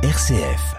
[0.00, 0.76] RCF.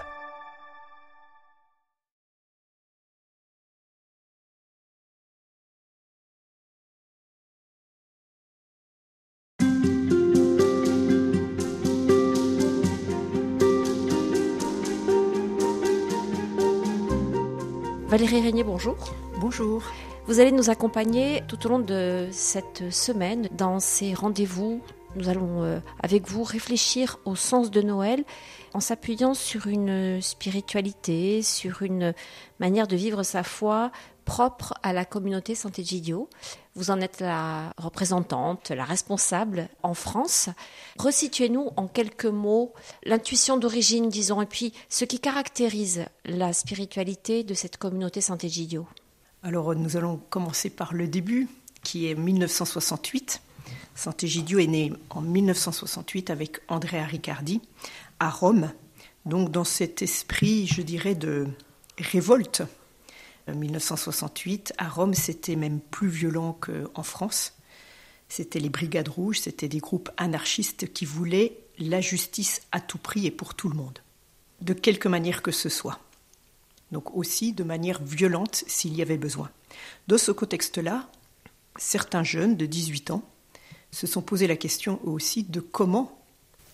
[18.08, 18.96] Valérie Régnier, bonjour.
[19.38, 19.82] Bonjour.
[20.24, 24.80] Vous allez nous accompagner tout au long de cette semaine dans ces rendez-vous.
[25.16, 28.24] Nous allons euh, avec vous réfléchir au sens de Noël
[28.74, 32.14] en s'appuyant sur une spiritualité, sur une
[32.60, 33.90] manière de vivre sa foi
[34.24, 36.28] propre à la communauté Sant'Egidio.
[36.76, 40.48] Vous en êtes la représentante, la responsable en France.
[41.00, 47.54] Resituez-nous en quelques mots l'intuition d'origine, disons, et puis ce qui caractérise la spiritualité de
[47.54, 48.86] cette communauté Sant'Egidio.
[49.42, 51.48] Alors nous allons commencer par le début,
[51.82, 53.40] qui est 1968.
[53.94, 57.60] Sant'Egidio est né en 1968 avec Andrea Riccardi
[58.18, 58.72] à Rome,
[59.26, 61.48] donc dans cet esprit, je dirais, de
[61.98, 62.62] révolte
[63.54, 67.54] 1968, à Rome, c'était même plus violent qu'en France.
[68.28, 73.26] C'était les Brigades Rouges, c'était des groupes anarchistes qui voulaient la justice à tout prix
[73.26, 73.98] et pour tout le monde,
[74.60, 75.98] de quelque manière que ce soit.
[76.92, 79.50] Donc aussi de manière violente s'il y avait besoin.
[80.06, 81.08] Dans ce contexte-là,
[81.76, 83.22] certains jeunes de 18 ans
[83.92, 86.16] se sont posé la question aussi de comment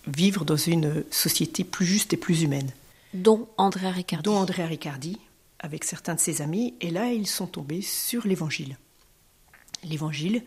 [0.07, 2.71] vivre dans une société plus juste et plus humaine.
[3.15, 4.25] Dont Andrea Riccardi.
[4.25, 5.19] Dont Andrea Riccardi,
[5.59, 8.79] avec certains de ses amis, et là ils sont tombés sur l'Évangile.
[9.85, 10.43] L'Évangile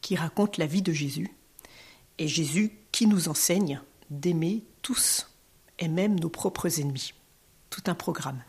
[0.00, 1.30] qui raconte la vie de Jésus,
[2.18, 5.28] et Jésus qui nous enseigne d'aimer tous,
[5.78, 7.14] et même nos propres ennemis.
[7.70, 8.42] Tout un programme.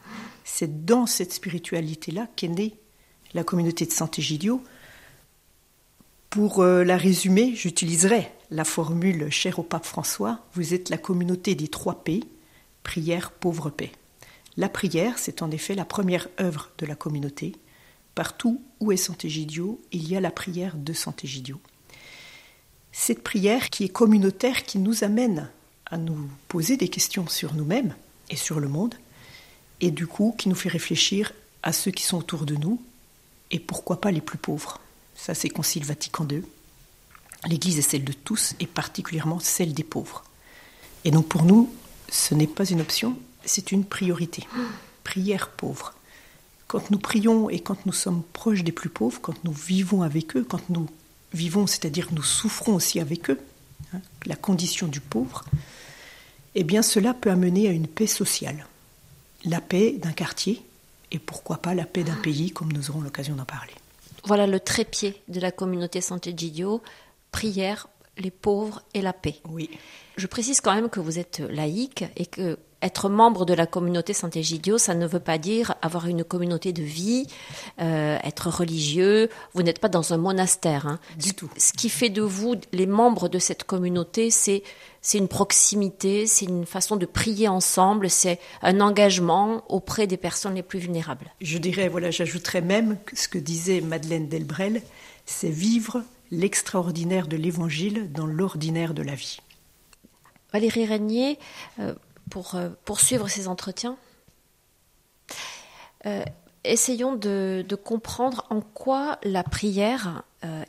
[0.43, 2.75] C'est dans cette spiritualité-là qu'est née
[3.33, 4.63] la communauté de Sant'Egidio.
[6.33, 11.53] Pour euh, la résumer, j'utiliserai la formule chère au pape François, vous êtes la communauté
[11.53, 12.21] des trois P,
[12.81, 13.91] prière, pauvre, paix.
[14.57, 17.53] La prière, c'est en effet la première œuvre de la communauté.
[18.15, 21.61] Partout où est Sant'Egidio, il y a la prière de Sant'Egidio.
[22.91, 25.51] Cette prière qui est communautaire, qui nous amène
[25.85, 27.93] à nous poser des questions sur nous-mêmes
[28.31, 28.95] et sur le monde,
[29.81, 32.81] et du coup qui nous fait réfléchir à ceux qui sont autour de nous,
[33.51, 34.79] et pourquoi pas les plus pauvres.
[35.15, 36.43] Ça, c'est Concile Vatican II.
[37.45, 40.23] L'Église est celle de tous, et particulièrement celle des pauvres.
[41.05, 41.73] Et donc pour nous,
[42.09, 44.47] ce n'est pas une option, c'est une priorité.
[45.03, 45.93] Prière pauvre.
[46.67, 50.35] Quand nous prions et quand nous sommes proches des plus pauvres, quand nous vivons avec
[50.37, 50.87] eux, quand nous
[51.33, 53.39] vivons, c'est-à-dire nous souffrons aussi avec eux,
[53.93, 55.43] hein, la condition du pauvre,
[56.55, 58.65] eh bien cela peut amener à une paix sociale.
[59.43, 60.63] La paix d'un quartier
[61.11, 63.73] et pourquoi pas la paix d'un pays, comme nous aurons l'occasion d'en parler.
[64.25, 66.81] Voilà le trépied de la communauté Sant'Egidio,
[67.31, 69.35] prière, les pauvres et la paix.
[69.49, 69.69] Oui.
[70.17, 74.13] Je précise quand même que vous êtes laïque et que être membre de la communauté
[74.13, 77.25] Sant'Egidio, ça ne veut pas dire avoir une communauté de vie,
[77.79, 79.29] euh, être religieux.
[79.53, 80.85] Vous n'êtes pas dans un monastère.
[80.85, 80.99] Hein.
[81.17, 81.49] Du tout.
[81.57, 84.63] Ce qui fait de vous les membres de cette communauté, c'est
[85.03, 90.55] c'est une proximité, c'est une façon de prier ensemble, c'est un engagement auprès des personnes
[90.55, 91.29] les plus vulnérables.
[91.41, 94.81] Je dirais, voilà, j'ajouterais même ce que disait Madeleine Delbrel,
[95.25, 99.39] c'est vivre l'extraordinaire de l'Évangile dans l'ordinaire de la vie.
[100.53, 101.37] Valérie Régnier,
[101.79, 101.93] euh,
[102.29, 103.97] pour euh, poursuivre ces entretiens,
[106.05, 106.23] euh,
[106.63, 110.23] essayons de, de, comprendre en quoi la prière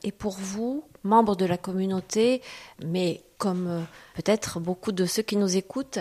[0.05, 2.43] est pour vous, membre de la communauté,
[2.85, 3.83] mais comme euh,
[4.15, 5.99] peut-être beaucoup de ceux qui nous écoutent,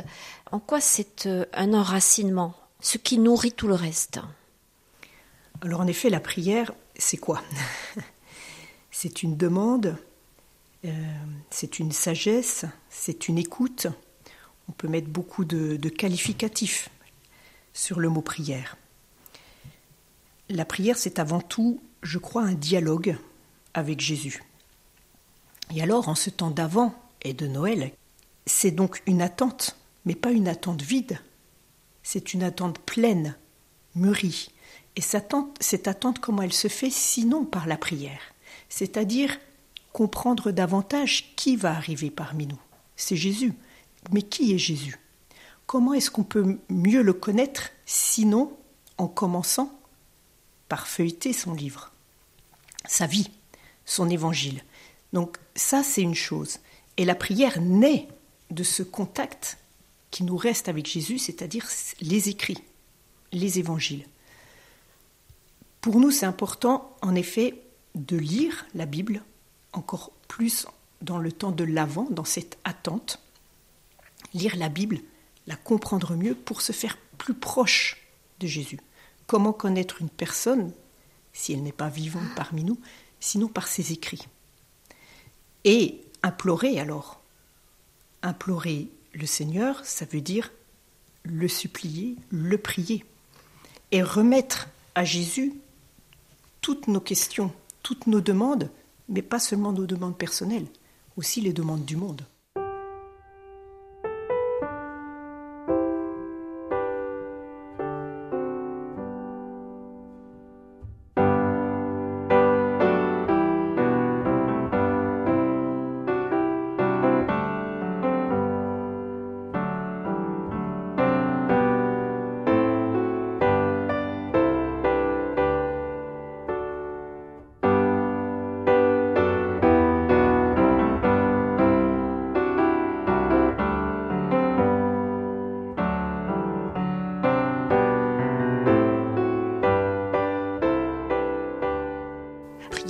[0.51, 4.19] en quoi c'est euh, un enracinement, ce qui nourrit tout le reste?
[5.61, 7.41] Alors en effet, la prière, c'est quoi?
[8.95, 9.97] C'est une demande,
[10.85, 10.91] euh,
[11.49, 13.87] c'est une sagesse, c'est une écoute.
[14.69, 16.89] On peut mettre beaucoup de, de qualificatifs
[17.73, 18.77] sur le mot prière.
[20.47, 23.17] La prière, c'est avant tout, je crois, un dialogue
[23.73, 24.43] avec Jésus.
[25.73, 27.91] Et alors, en ce temps d'avant et de Noël,
[28.45, 31.19] c'est donc une attente, mais pas une attente vide.
[32.03, 33.37] C'est une attente pleine,
[33.95, 34.49] mûrie.
[34.95, 38.21] Et cette attente, comment elle se fait sinon par la prière?
[38.69, 39.37] C'est-à-dire
[39.91, 42.59] comprendre davantage qui va arriver parmi nous.
[42.95, 43.53] C'est Jésus.
[44.11, 44.99] Mais qui est Jésus?
[45.65, 48.55] Comment est-ce qu'on peut mieux le connaître sinon
[48.97, 49.79] en commençant
[50.67, 51.93] par feuilleter son livre,
[52.85, 53.31] sa vie,
[53.85, 54.63] son évangile?
[55.13, 56.59] Donc ça, c'est une chose.
[56.97, 58.07] Et la prière naît
[58.51, 59.57] de ce contact
[60.11, 61.67] qui nous reste avec Jésus, c'est-à-dire
[62.01, 62.63] les écrits,
[63.31, 64.05] les évangiles.
[65.81, 67.59] Pour nous, c'est important, en effet,
[67.95, 69.23] de lire la Bible,
[69.73, 70.67] encore plus
[71.01, 73.19] dans le temps de l'avant, dans cette attente,
[74.33, 74.99] lire la Bible
[75.47, 77.97] la comprendre mieux pour se faire plus proche
[78.39, 78.79] de Jésus.
[79.27, 80.71] Comment connaître une personne
[81.33, 82.79] si elle n'est pas vivante parmi nous,
[83.19, 84.27] sinon par ses écrits?
[85.63, 87.21] Et implorer alors.
[88.23, 90.51] Implorer le Seigneur, ça veut dire
[91.23, 93.05] le supplier, le prier,
[93.91, 95.53] et remettre à Jésus
[96.61, 97.51] toutes nos questions,
[97.83, 98.69] toutes nos demandes,
[99.09, 100.67] mais pas seulement nos demandes personnelles,
[101.15, 102.25] aussi les demandes du monde.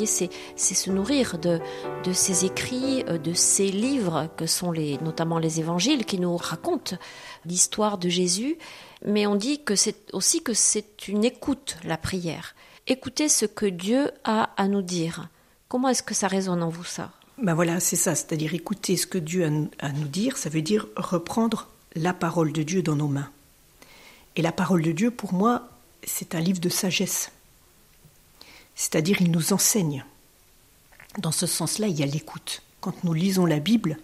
[0.05, 1.59] C'est se nourrir de,
[2.13, 6.97] ces écrits, euh, de ces livres que sont notamment les évangiles qui nous racontent
[7.45, 8.57] l'histoire de Jésus.
[9.05, 12.55] Mais on dit que c'est aussi que c'est une écoute, la prière.
[12.87, 15.29] Écoutez ce que Dieu a à nous dire.
[15.67, 17.11] Comment est-ce que ça résonne en vous, ça?
[17.37, 18.15] Ben voilà, c'est ça.
[18.15, 22.51] C'est-à-dire écouter ce que Dieu a à nous dire, ça veut dire reprendre la parole
[22.51, 23.29] de Dieu dans nos mains.
[24.35, 25.69] Et la parole de Dieu, pour moi,
[26.03, 27.31] c'est un livre de sagesse
[28.75, 30.05] c'est-à-dire il nous enseigne.
[31.19, 32.61] Dans ce sens-là, il y a l'écoute.
[32.81, 33.97] Quand nous lisons la Bible,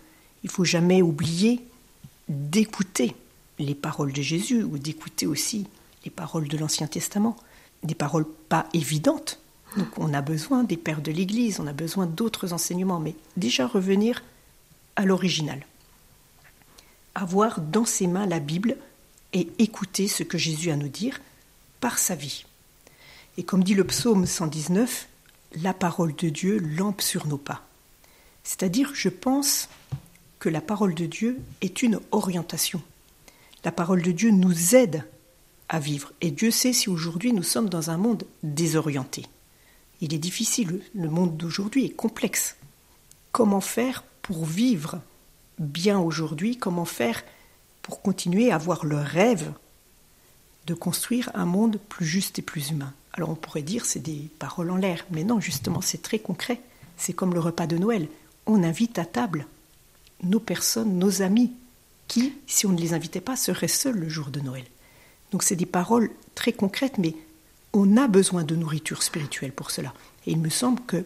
[0.43, 1.61] il faut jamais oublier
[2.27, 3.15] d'écouter
[3.57, 5.67] les paroles de Jésus ou d'écouter aussi
[6.05, 7.35] les paroles de l'Ancien Testament,
[7.83, 9.39] des paroles pas évidentes.
[9.77, 13.67] Donc on a besoin des pères de l'Église, on a besoin d'autres enseignements, mais déjà
[13.67, 14.23] revenir
[14.95, 15.65] à l'original.
[17.15, 18.77] Avoir dans ses mains la Bible
[19.33, 21.19] et écouter ce que Jésus a à nous dire
[21.81, 22.45] par sa vie.
[23.39, 25.07] Et comme dit le psaume 119,
[25.63, 27.65] la parole de Dieu lampe sur nos pas.
[28.43, 29.69] C'est-à-dire, je pense
[30.39, 32.81] que la parole de Dieu est une orientation.
[33.63, 35.05] La parole de Dieu nous aide
[35.69, 36.11] à vivre.
[36.19, 39.25] Et Dieu sait si aujourd'hui nous sommes dans un monde désorienté.
[40.01, 42.57] Il est difficile, le monde d'aujourd'hui est complexe.
[43.31, 44.99] Comment faire pour vivre
[45.59, 46.57] bien aujourd'hui?
[46.57, 47.23] Comment faire
[47.83, 49.53] pour continuer à avoir le rêve
[50.67, 52.93] de construire un monde plus juste et plus humain?
[53.19, 56.61] Alors on pourrait dire c'est des paroles en l'air, mais non, justement, c'est très concret.
[56.95, 58.07] C'est comme le repas de Noël.
[58.45, 59.45] On invite à table
[60.23, 61.51] nos personnes, nos amis,
[62.07, 64.63] qui, si on ne les invitait pas, seraient seuls le jour de Noël.
[65.33, 67.13] Donc c'est des paroles très concrètes, mais
[67.73, 69.93] on a besoin de nourriture spirituelle pour cela.
[70.25, 71.03] Et il me semble que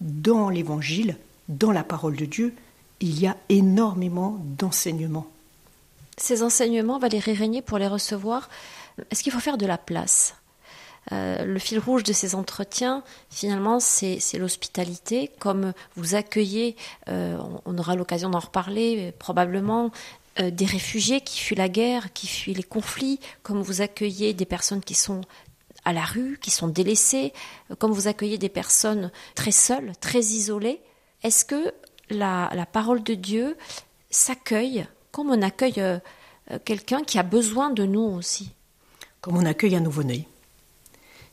[0.00, 1.16] dans l'Évangile,
[1.48, 2.54] dans la parole de Dieu,
[3.00, 5.26] il y a énormément d'enseignements.
[6.16, 8.48] Ces enseignements, Valérie Régnier, pour les recevoir,
[9.10, 10.36] est-ce qu'il faut faire de la place
[11.12, 15.30] euh, le fil rouge de ces entretiens, finalement, c'est l'hospitalité.
[15.38, 16.76] Comme vous accueillez,
[17.08, 19.90] euh, on, aura l'occasion d'en reparler probablement,
[20.40, 24.46] euh, des réfugiés qui fuient la guerre, qui fuient les conflits, comme vous accueillez des
[24.46, 25.20] personnes qui sont
[25.84, 27.32] à la rue, qui sont délaissées,
[27.78, 30.80] comme vous accueillez des personnes très seules, très isolées.
[31.22, 31.74] Est-ce que
[32.08, 33.56] la, la, parole de Dieu
[34.10, 35.82] s'accueille comme on accueille
[36.64, 38.50] quelqu'un qui a besoin de nous aussi?
[39.20, 40.26] Comme on accueille un nouveau-né.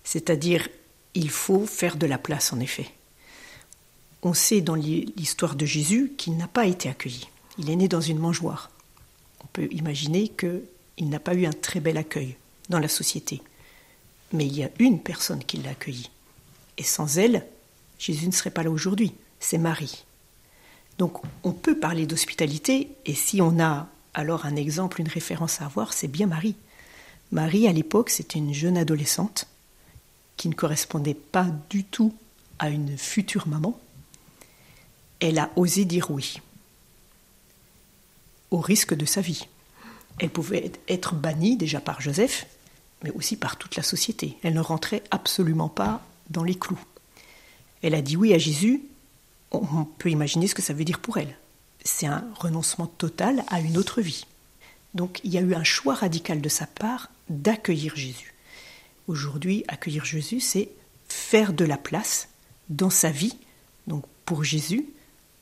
[0.04, 0.68] C'est-à-dire,
[1.14, 2.92] il faut faire de la place, en effet.
[4.24, 7.28] On sait dans l'histoire de Jésus qu'il n'a pas été accueilli.
[7.58, 8.70] Il est né dans une mangeoire.
[9.44, 12.36] On peut imaginer qu'il n'a pas eu un très bel accueil
[12.70, 13.42] dans la société.
[14.32, 16.10] Mais il y a une personne qui l'a accueilli.
[16.78, 17.46] Et sans elle,
[18.00, 19.14] Jésus ne serait pas là aujourd'hui.
[19.40, 20.06] C'est Marie.
[20.98, 25.66] Donc on peut parler d'hospitalité, et si on a alors un exemple, une référence à
[25.66, 26.56] avoir, c'est bien Marie.
[27.32, 29.48] Marie, à l'époque, c'était une jeune adolescente
[30.42, 32.16] qui ne correspondait pas du tout
[32.58, 33.80] à une future maman,
[35.20, 36.42] elle a osé dire oui,
[38.50, 39.46] au risque de sa vie.
[40.18, 42.48] Elle pouvait être bannie déjà par Joseph,
[43.04, 44.36] mais aussi par toute la société.
[44.42, 46.84] Elle ne rentrait absolument pas dans les clous.
[47.84, 48.82] Elle a dit oui à Jésus,
[49.52, 51.38] on peut imaginer ce que ça veut dire pour elle.
[51.86, 54.26] C'est un renoncement total à une autre vie.
[54.96, 58.32] Donc il y a eu un choix radical de sa part d'accueillir Jésus.
[59.12, 60.70] Aujourd'hui, accueillir Jésus, c'est
[61.10, 62.30] faire de la place
[62.70, 63.36] dans sa vie,
[63.86, 64.86] donc pour Jésus,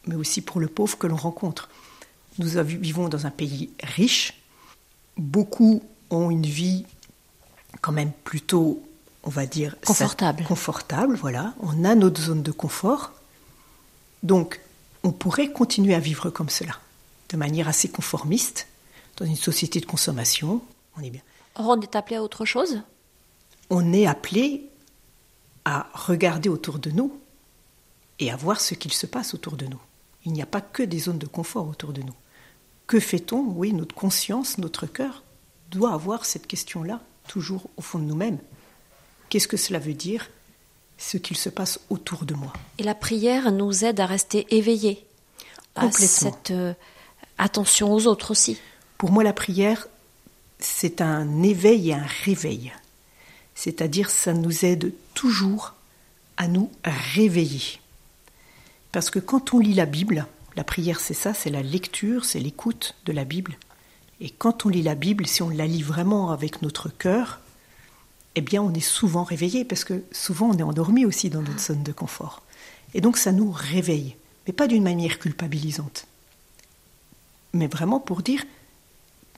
[0.07, 1.69] mais aussi pour le pauvre que l'on rencontre.
[2.39, 4.41] Nous vivons dans un pays riche,
[5.17, 6.83] beaucoup ont une vie
[7.81, 8.81] quand même plutôt,
[9.21, 10.43] on va dire, confortable.
[10.45, 11.53] Confortable, voilà.
[11.59, 13.13] On a notre zone de confort.
[14.23, 14.61] Donc,
[15.03, 16.73] on pourrait continuer à vivre comme cela,
[17.29, 18.67] de manière assez conformiste,
[19.17, 20.63] dans une société de consommation,
[20.97, 21.21] on est bien.
[21.53, 22.81] Or, on est appelé à autre chose
[23.69, 24.69] On est appelé
[25.65, 27.19] à regarder autour de nous
[28.19, 29.81] et à voir ce qu'il se passe autour de nous.
[30.25, 32.15] Il n'y a pas que des zones de confort autour de nous.
[32.87, 33.41] Que fait-on?
[33.41, 35.23] Oui, notre conscience, notre cœur
[35.69, 38.39] doit avoir cette question-là toujours au fond de nous-mêmes.
[39.29, 40.29] Qu'est-ce que cela veut dire
[40.97, 42.51] ce qu'il se passe autour de moi?
[42.79, 45.05] Et la prière nous aide à rester éveillés
[45.75, 46.73] à cette euh,
[47.37, 48.57] attention aux autres aussi.
[48.97, 49.87] Pour moi, la prière,
[50.59, 52.73] c'est un éveil et un réveil.
[53.59, 55.73] C'est-à-dire, ça nous aide toujours
[56.37, 57.81] à nous réveiller.
[58.93, 62.39] Parce que quand on lit la Bible, la prière c'est ça, c'est la lecture, c'est
[62.39, 63.57] l'écoute de la Bible.
[64.21, 67.41] Et quand on lit la Bible, si on la lit vraiment avec notre cœur,
[68.35, 71.59] eh bien on est souvent réveillé, parce que souvent on est endormi aussi dans notre
[71.59, 72.41] zone de confort.
[72.93, 74.15] Et donc ça nous réveille,
[74.47, 76.07] mais pas d'une manière culpabilisante.
[77.51, 78.41] Mais vraiment pour dire,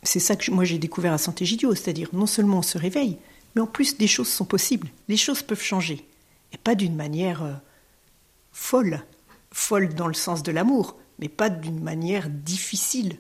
[0.04, 3.18] c'est ça que moi j'ai découvert à Santé-Gidio, c'est-à-dire non seulement on se réveille,
[3.55, 6.08] mais en plus des choses sont possibles, les choses peuvent changer,
[6.51, 7.53] et pas d'une manière euh,
[8.51, 9.03] folle,
[9.51, 13.17] folle dans le sens de l'amour, mais pas d'une manière difficile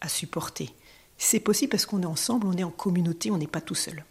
[0.00, 0.70] à supporter.
[1.16, 4.04] C'est possible parce qu'on est ensemble, on est en communauté, on n'est pas tout seul.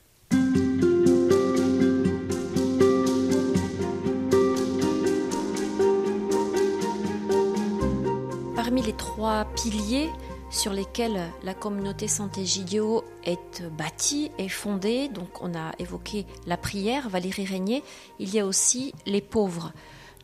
[8.55, 10.09] Parmi les trois piliers
[10.51, 16.57] sur lesquels la communauté Santé Gidio est bâtie et fondée, donc on a évoqué la
[16.57, 17.83] prière, Valérie Régnier,
[18.19, 19.71] il y a aussi les pauvres.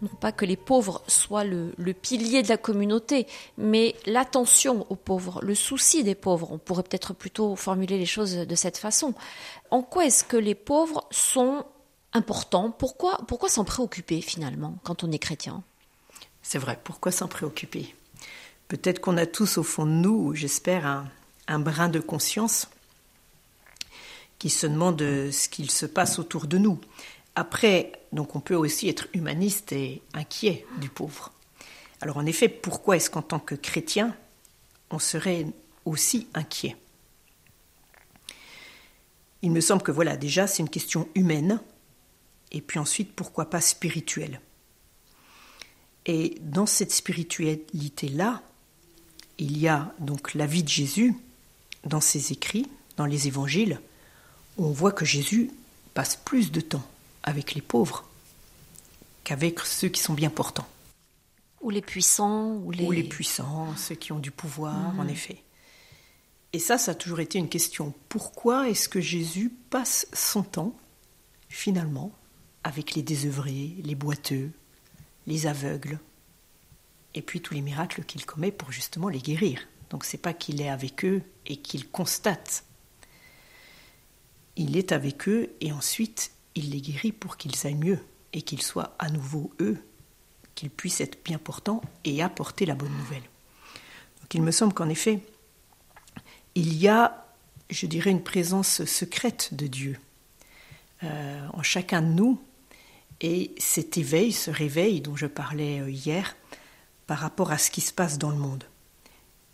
[0.01, 3.25] Non pas que les pauvres soient le, pilier de la communauté,
[3.57, 6.51] mais l'attention aux pauvres, le souci des pauvres.
[6.51, 9.15] On pourrait peut-être plutôt formuler les choses de cette façon.
[9.71, 11.65] En quoi est-ce que les pauvres sont
[12.13, 12.69] importants?
[12.69, 15.63] Pourquoi, pourquoi s'en préoccuper finalement quand on est chrétien?
[16.43, 17.95] C'est vrai, pourquoi s'en préoccuper?
[18.67, 21.05] Peut-être qu'on a tous au fond de nous, j'espère,
[21.47, 22.67] un, brin de conscience
[24.39, 26.79] qui se demande ce qu'il se passe autour de nous.
[27.35, 31.31] Après, donc on peut aussi être humaniste et inquiet du pauvre.
[32.01, 34.15] Alors en effet, pourquoi est-ce qu'en tant que chrétien,
[34.91, 35.47] on serait
[35.85, 36.75] aussi inquiet?
[39.41, 41.61] Il me semble que voilà, déjà, c'est une question humaine,
[42.51, 44.41] et puis ensuite, pourquoi pas spirituelle?
[46.05, 48.41] Et dans cette spiritualité-là,
[49.37, 51.15] il y a donc la vie de Jésus
[51.83, 52.67] dans ses écrits,
[52.97, 53.79] dans les évangiles,
[54.57, 55.51] où on voit que Jésus
[55.93, 56.85] passe plus de temps
[57.23, 58.07] avec les pauvres
[59.23, 60.67] qu'avec ceux qui sont bien portants.
[61.61, 62.53] Ou les puissants.
[62.63, 65.09] Ou les, les puissants, ceux qui ont du pouvoir, en mhm.
[65.09, 65.43] effet.
[66.53, 67.93] Et ça, ça a toujours été une question.
[68.09, 70.75] Pourquoi est-ce que Jésus passe son temps,
[71.49, 72.11] finalement,
[72.63, 74.51] avec les désœuvrés, les boiteux,
[75.25, 75.99] les aveugles,
[77.13, 80.61] et puis tous les miracles qu'il commet pour justement les guérir Donc c'est pas qu'il
[80.61, 82.63] est avec eux et qu'il constate.
[84.55, 87.99] Il est avec eux et ensuite il les guérit pour qu'ils aillent mieux
[88.33, 89.77] et qu'ils soient à nouveau eux,
[90.55, 93.23] qu'ils puissent être bien portants et apporter la bonne nouvelle.
[94.21, 95.19] Donc il me semble qu'en effet,
[96.55, 97.27] il y a,
[97.69, 99.99] je dirais, une présence secrète de Dieu
[101.03, 102.41] euh, en chacun de nous,
[103.21, 106.35] et cet éveil, ce réveil dont je parlais euh, hier,
[107.07, 108.65] par rapport à ce qui se passe dans le monde.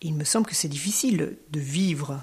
[0.02, 2.22] il me semble que c'est difficile de vivre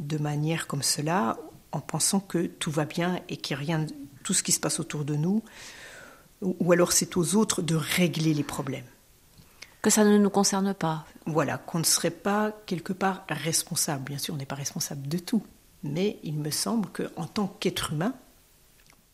[0.00, 1.38] de manière comme cela
[1.70, 3.86] en pensant que tout va bien et a rien
[4.22, 5.42] tout ce qui se passe autour de nous,
[6.40, 8.84] ou alors c'est aux autres de régler les problèmes.
[9.82, 11.04] Que ça ne nous concerne pas.
[11.26, 14.04] Voilà, qu'on ne serait pas quelque part responsable.
[14.04, 15.42] Bien sûr, on n'est pas responsable de tout,
[15.82, 18.14] mais il me semble qu'en tant qu'être humain,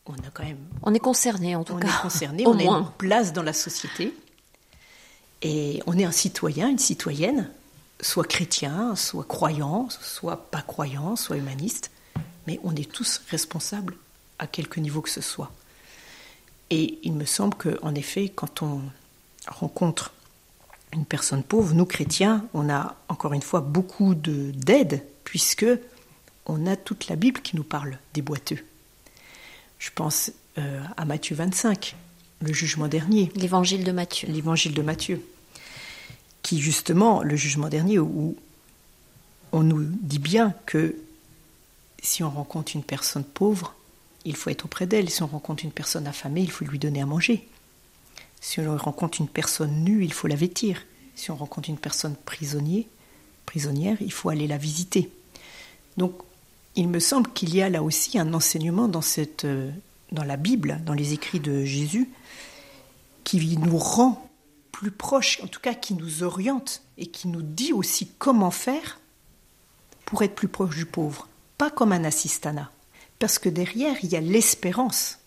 [0.07, 0.59] on a quand même.
[0.83, 1.87] On est concerné en tout cas.
[1.87, 4.14] On est concerné, on a une place dans la société,
[5.42, 7.50] et on est un citoyen, une citoyenne,
[8.00, 11.90] soit chrétien, soit croyant, soit pas croyant, soit humaniste,
[12.47, 13.97] mais on est tous responsables
[14.38, 15.52] à quelque niveau que ce soit.
[16.70, 18.82] Et il me semble qu'en effet, quand on
[19.49, 20.12] rencontre
[20.92, 25.66] une personne pauvre, nous chrétiens, on a encore une fois beaucoup d'aide, puisque
[26.47, 28.64] on a toute la Bible qui nous parle des boiteux.
[29.78, 31.97] Je pense euh, à Matthieu 25,
[32.40, 33.30] le jugement dernier.
[33.35, 34.28] L'évangile de Matthieu.
[34.28, 35.23] L'évangile de Matthieu.
[36.42, 38.37] Qui justement, le jugement dernier, où
[39.52, 40.97] on nous dit bien que
[42.02, 43.75] si on rencontre une personne pauvre,
[44.25, 45.11] il faut être auprès d'elle.
[45.11, 47.47] Si on rencontre une personne affamée, il faut lui donner à manger.
[48.40, 50.82] Si on rencontre une personne nue, il faut la vêtir.
[51.14, 52.85] Si on rencontre une personne prisonnière,
[53.44, 55.11] prisonnière, il faut aller la visiter.
[55.97, 56.14] Donc,
[56.76, 59.70] il me semble qu'il y a là aussi un enseignement dans, cette, euh,
[60.12, 62.10] dans la Bible, dans les écrits de Jésus,
[63.24, 64.28] qui nous rend
[64.72, 69.00] plus proches, en tout cas qui nous oriente et qui nous dit aussi comment faire
[70.04, 72.70] pour être plus proche du pauvre, pas comme un assistana,
[73.18, 75.18] parce que derrière, il y a l'espérance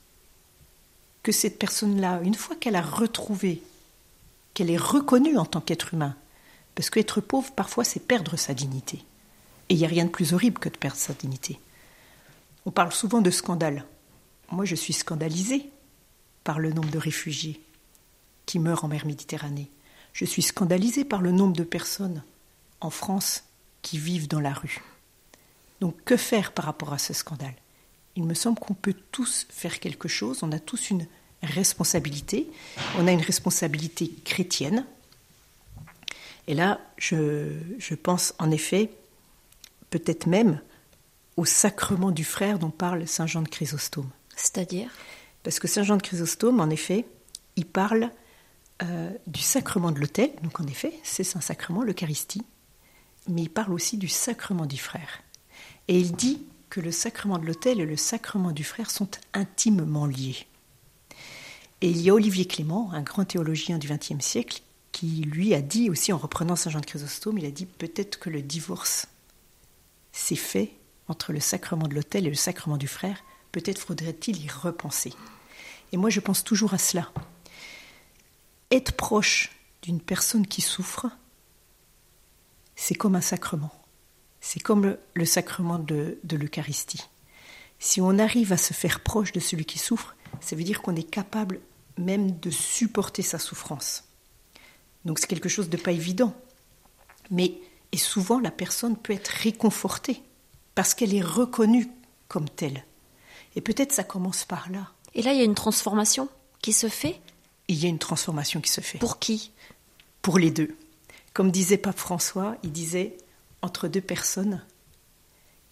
[1.22, 3.64] que cette personne-là, une fois qu'elle a retrouvé,
[4.54, 6.16] qu'elle est reconnue en tant qu'être humain,
[6.76, 9.06] parce qu'être pauvre, parfois, c'est perdre sa dignité.
[9.70, 11.60] Et il n'y a rien de plus horrible que de perdre sa dignité.
[12.66, 13.86] On parle souvent de scandale.
[14.54, 15.72] Moi, je suis scandalisée
[16.44, 17.60] par le nombre de réfugiés
[18.46, 19.72] qui meurent en mer Méditerranée.
[20.14, 22.22] Je suis scandalisée par le nombre de personnes
[22.80, 23.46] en France
[23.82, 24.84] qui vivent dans la rue.
[25.82, 27.56] Donc que faire par rapport à ce scandale?
[28.16, 31.08] Il me semble qu'on peut tous faire quelque chose, on a tous une
[31.42, 32.48] responsabilité,
[33.00, 34.86] on a une responsabilité chrétienne.
[36.46, 38.92] Et là, je, je pense en effet,
[39.90, 40.62] peut-être même,
[41.38, 44.12] au sacrement du frère dont parle Saint Jean de Chrysostome.
[44.36, 44.90] C'est-à-dire
[45.44, 47.06] Parce que Saint Jean de Chrysostome, en effet,
[47.56, 48.12] il parle
[48.82, 52.44] euh, du sacrement de l'autel, donc en effet, c'est un sacrement, l'Eucharistie,
[53.28, 55.22] mais il parle aussi du sacrement du frère.
[55.88, 60.06] Et il dit que le sacrement de l'autel et le sacrement du frère sont intimement
[60.06, 60.48] liés.
[61.82, 64.62] Et il y a Olivier Clément, un grand théologien du XXe siècle,
[64.92, 68.20] qui lui a dit aussi, en reprenant Saint Jean de Chrysostome, il a dit peut-être
[68.20, 69.08] que le divorce
[70.12, 70.74] s'est fait
[71.08, 73.24] entre le sacrement de l'autel et le sacrement du frère,
[73.54, 75.14] peut-être faudrait-il y repenser.
[75.94, 77.10] Et moi je pense toujours à cela.
[78.70, 81.08] Être proche d'une personne qui souffre,
[82.76, 83.72] c'est comme un sacrement.
[84.42, 87.08] C'est comme le, sacrement de, l'Eucharistie.
[87.80, 90.96] Si on arrive à se faire proche de celui qui souffre, ça veut dire qu'on
[90.96, 91.62] est capable
[91.98, 94.04] même de supporter sa souffrance.
[95.06, 96.36] Donc c'est quelque chose de pas évident.
[97.30, 97.54] Mais
[97.92, 100.24] et souvent la personne peut être réconfortée
[100.74, 101.88] parce qu'elle est reconnue
[102.28, 102.84] comme telle.
[103.56, 104.92] Et peut-être ça commence par là.
[105.14, 106.30] Et là, il y a une transformation
[106.62, 107.22] qui se fait
[107.68, 108.98] Il y a une transformation qui se fait.
[108.98, 109.52] Pour qui
[110.22, 110.76] Pour les deux.
[111.34, 113.18] Comme disait Pape François, il disait
[113.62, 114.62] entre deux personnes,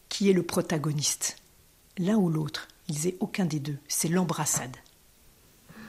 [0.10, 1.38] qui est le protagoniste?
[1.98, 3.78] L'un ou l'autre Il disait aucun des deux.
[3.88, 4.76] C'est l'embrassade.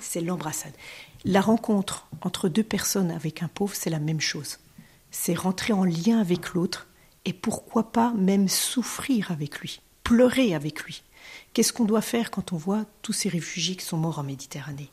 [0.00, 0.74] C'est l'embrassade.
[1.24, 4.58] La rencontre entre deux personnes avec un pauvre, c'est la même chose.
[5.10, 6.88] C'est rentrer en lien avec l'autre
[7.24, 11.02] et pourquoi pas même souffrir avec lui, pleurer avec lui.
[11.52, 14.90] Qu'est-ce qu'on doit faire quand on voit tous ces réfugiés qui sont morts en Méditerranée?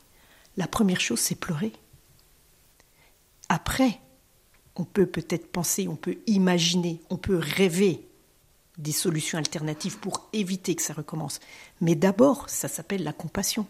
[0.56, 1.72] La première chose, c'est pleurer.
[3.48, 3.98] Après,
[4.76, 8.06] on peut peut-être penser, on peut imaginer, on peut rêver
[8.78, 11.40] des solutions alternatives pour éviter que ça recommence.
[11.80, 13.66] Mais d'abord, ça s'appelle la compassion.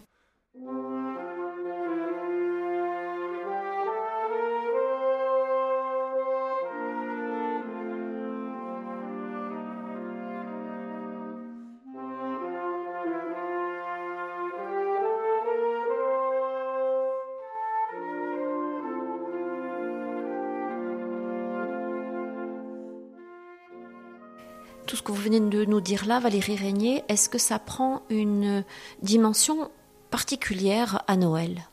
[24.85, 28.03] Tout ce que vous venez de nous dire là, Valérie Régnier, est-ce que ça prend
[28.09, 28.63] une
[29.01, 29.71] dimension
[30.09, 31.67] particulière à Noël?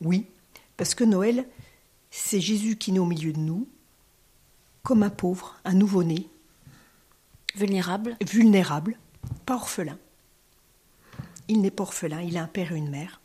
[0.00, 0.26] Oui,
[0.76, 1.46] parce que Noël,
[2.10, 3.68] c'est Jésus qui naît au milieu de nous,
[4.82, 6.28] comme un pauvre, un nouveau-né.
[7.54, 8.98] Vulnérable Vulnérable,
[9.46, 9.98] pas orphelin.
[11.48, 13.20] Il n'est pas orphelin, il a un père et une mère,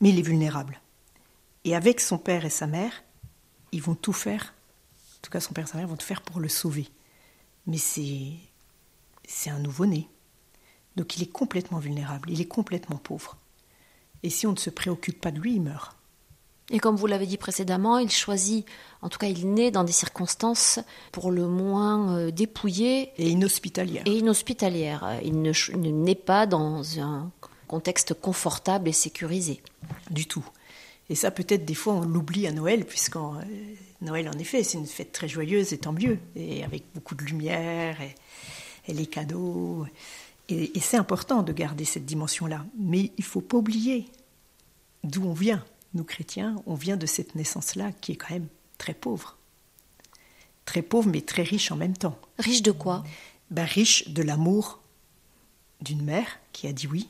[0.00, 0.80] mais il est vulnérable.
[1.64, 3.04] Et avec son père et sa mère,
[3.72, 4.54] ils vont tout faire,
[5.18, 6.88] en tout cas son père et sa mère vont tout faire pour le sauver
[7.66, 8.32] mais c'est
[9.26, 10.08] c'est un nouveau-né.
[10.96, 13.36] Donc il est complètement vulnérable, il est complètement pauvre.
[14.22, 15.96] Et si on ne se préoccupe pas de lui, il meurt.
[16.70, 18.66] Et comme vous l'avez dit précédemment, il choisit,
[19.02, 20.78] en tout cas il naît dans des circonstances
[21.12, 23.12] pour le moins euh, dépouillées.
[23.18, 24.02] Et inhospitalières.
[24.06, 25.20] Et inhospitalières.
[25.22, 27.30] Il ne, ne naît pas dans un
[27.66, 29.60] contexte confortable et sécurisé.
[30.10, 30.44] Du tout.
[31.10, 33.42] Et ça, peut-être, des fois, on l'oublie à Noël, puisqu'en euh,
[34.04, 37.24] Noël, en effet, c'est une fête très joyeuse et tant mieux, et avec beaucoup de
[37.24, 38.14] lumière et,
[38.92, 39.86] les cadeaux.
[40.48, 42.64] Et, c'est important de garder cette dimension-là.
[42.78, 44.06] Mais il ne faut pas oublier
[45.02, 45.64] d'où on vient.
[45.94, 49.38] Nous, chrétiens, on vient de cette naissance-là qui est quand même très pauvre.
[50.66, 52.18] Très pauvre, mais très riche en même temps.
[52.38, 53.04] Riche de quoi?
[53.50, 54.80] Ben, Riche de l'amour
[55.80, 57.08] d'une mère qui a dit oui,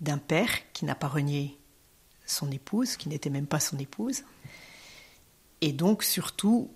[0.00, 1.58] d'un père qui n'a pas renié
[2.26, 4.24] son épouse, qui n'était même pas son épouse,
[5.64, 6.70] et donc surtout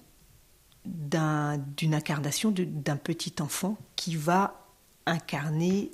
[0.87, 4.66] d'une incarnation d'un petit enfant qui va
[5.05, 5.90] incarner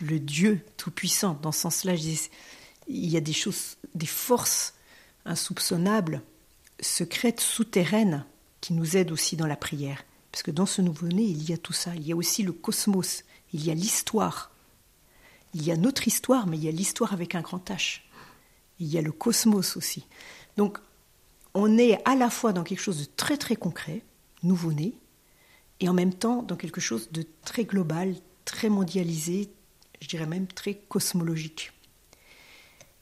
[0.00, 1.36] le, Dieu tout-puissant.
[1.42, 4.74] Dans ce sens-là, il y a des choses, des forces
[5.24, 6.22] insoupçonnables,
[6.78, 8.24] secrètes, souterraines,
[8.60, 10.04] qui nous aident aussi dans la prière.
[10.30, 11.96] Parce que dans ce nouveau-né, il y a tout ça.
[11.96, 14.52] Il y a aussi le cosmos, il y a l'histoire.
[15.52, 18.02] Il y a notre histoire, mais il y a l'histoire avec un grand H
[18.80, 20.06] il y a le cosmos aussi.
[20.56, 20.78] Donc,
[21.54, 24.02] on est à la fois dans quelque chose de très très concret,
[24.42, 24.94] nouveau-né,
[25.80, 29.50] et en même temps dans quelque chose de très global, très mondialisé,
[30.00, 31.72] je dirais même très cosmologique.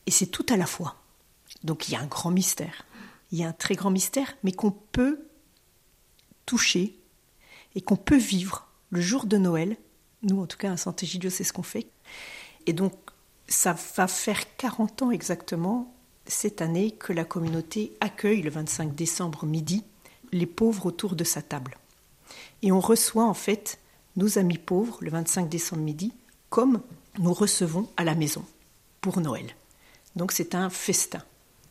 [0.06, 0.96] Et c'est tout à la fois.
[1.64, 2.86] Donc il y a un grand mystère.
[3.32, 5.26] Il y a un très grand mystère, mais qu'on peut
[6.44, 6.98] toucher
[7.74, 9.76] et qu'on peut vivre le jour de Noël.
[10.22, 11.88] Nous, en tout cas, à Sant'Egidio, c'est ce qu'on fait.
[12.66, 12.94] Et donc,
[13.48, 15.95] ça va faire 40 ans exactement
[16.26, 19.84] cette année que la communauté accueille le 25 décembre midi
[20.32, 21.76] les pauvres autour de sa table.
[22.62, 23.78] Et on reçoit en fait
[24.16, 26.12] nos amis pauvres le 25 décembre midi
[26.48, 26.80] comme
[27.18, 28.44] nous recevons à la maison
[29.00, 29.54] pour Noël.
[30.16, 31.22] Donc c'est un festin,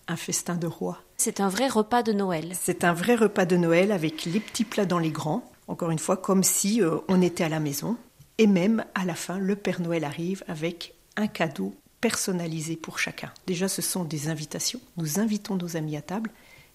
[0.08, 1.00] un festin de roi.
[1.18, 2.54] C'est un vrai repas de Noël.
[2.60, 6.00] C'est un vrai repas de Noël avec les petits plats dans les grands, encore une
[6.00, 7.98] fois comme si euh, on était à la maison.
[8.38, 11.74] Et même à la fin, le Père Noël arrive avec un cadeau
[12.06, 13.34] personnalisé pour chacun.
[13.48, 14.80] Déjà, ce sont des invitations.
[14.96, 16.30] Nous invitons nos amis à table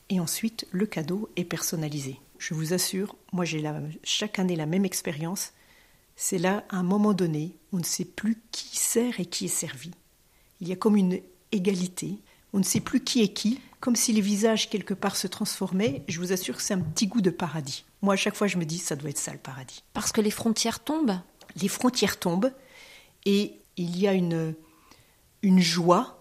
[0.08, 2.18] et ensuite, le cadeau est personnalisé.
[2.40, 3.62] Je vous assure, moi j'ai
[4.02, 5.52] chaque année la même expérience.
[6.16, 9.48] C'est là, à un moment donné, on ne sait plus qui sert et qui est
[9.48, 9.92] servi.
[10.60, 11.20] Il y a comme une
[11.52, 12.18] égalité.
[12.52, 16.02] On ne sait plus qui est qui, comme si les visages quelque part se transformaient.
[16.08, 17.84] Je vous assure que c'est un petit goût de paradis.
[18.02, 19.84] Moi, à chaque fois, je me dis, ça doit être ça le paradis.
[19.92, 21.20] Parce que les frontières tombent
[21.54, 22.52] Les frontières tombent
[23.26, 24.56] et il y a une,
[25.42, 26.20] une joie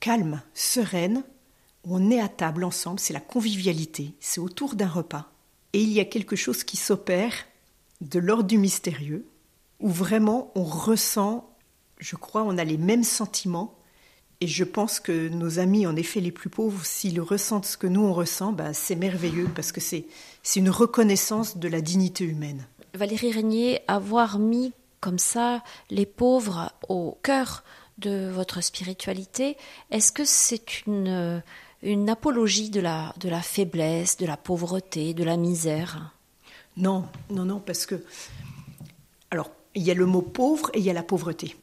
[0.00, 1.24] calme, sereine.
[1.84, 5.30] On est à table ensemble, c'est la convivialité, c'est autour d'un repas.
[5.72, 7.32] Et il y a quelque chose qui s'opère
[8.00, 9.26] de l'ordre du mystérieux,
[9.80, 11.50] où vraiment on ressent,
[11.98, 13.78] je crois, on a les mêmes sentiments.
[14.40, 17.86] Et je pense que nos amis, en effet, les plus pauvres, s'ils ressentent ce que
[17.86, 20.06] nous on ressent, bah, c'est merveilleux parce que c'est
[20.56, 22.66] une reconnaissance de la dignité humaine.
[22.94, 27.64] Valérie Régnier, avoir mis comme ça les pauvres au cœur
[27.98, 29.56] de votre spiritualité,
[29.90, 31.42] est-ce que c'est une,
[31.82, 36.14] une apologie de la, de la faiblesse, de la pauvreté, de la misère?
[36.76, 38.04] Non, non, non, parce que.
[39.30, 41.56] Alors, il y a le mot pauvre et il y a la pauvreté.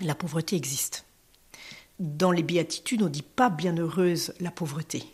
[0.00, 1.06] La pauvreté existe.
[1.98, 5.04] Dans les béatitudes, on ne dit pas bienheureuse la pauvreté.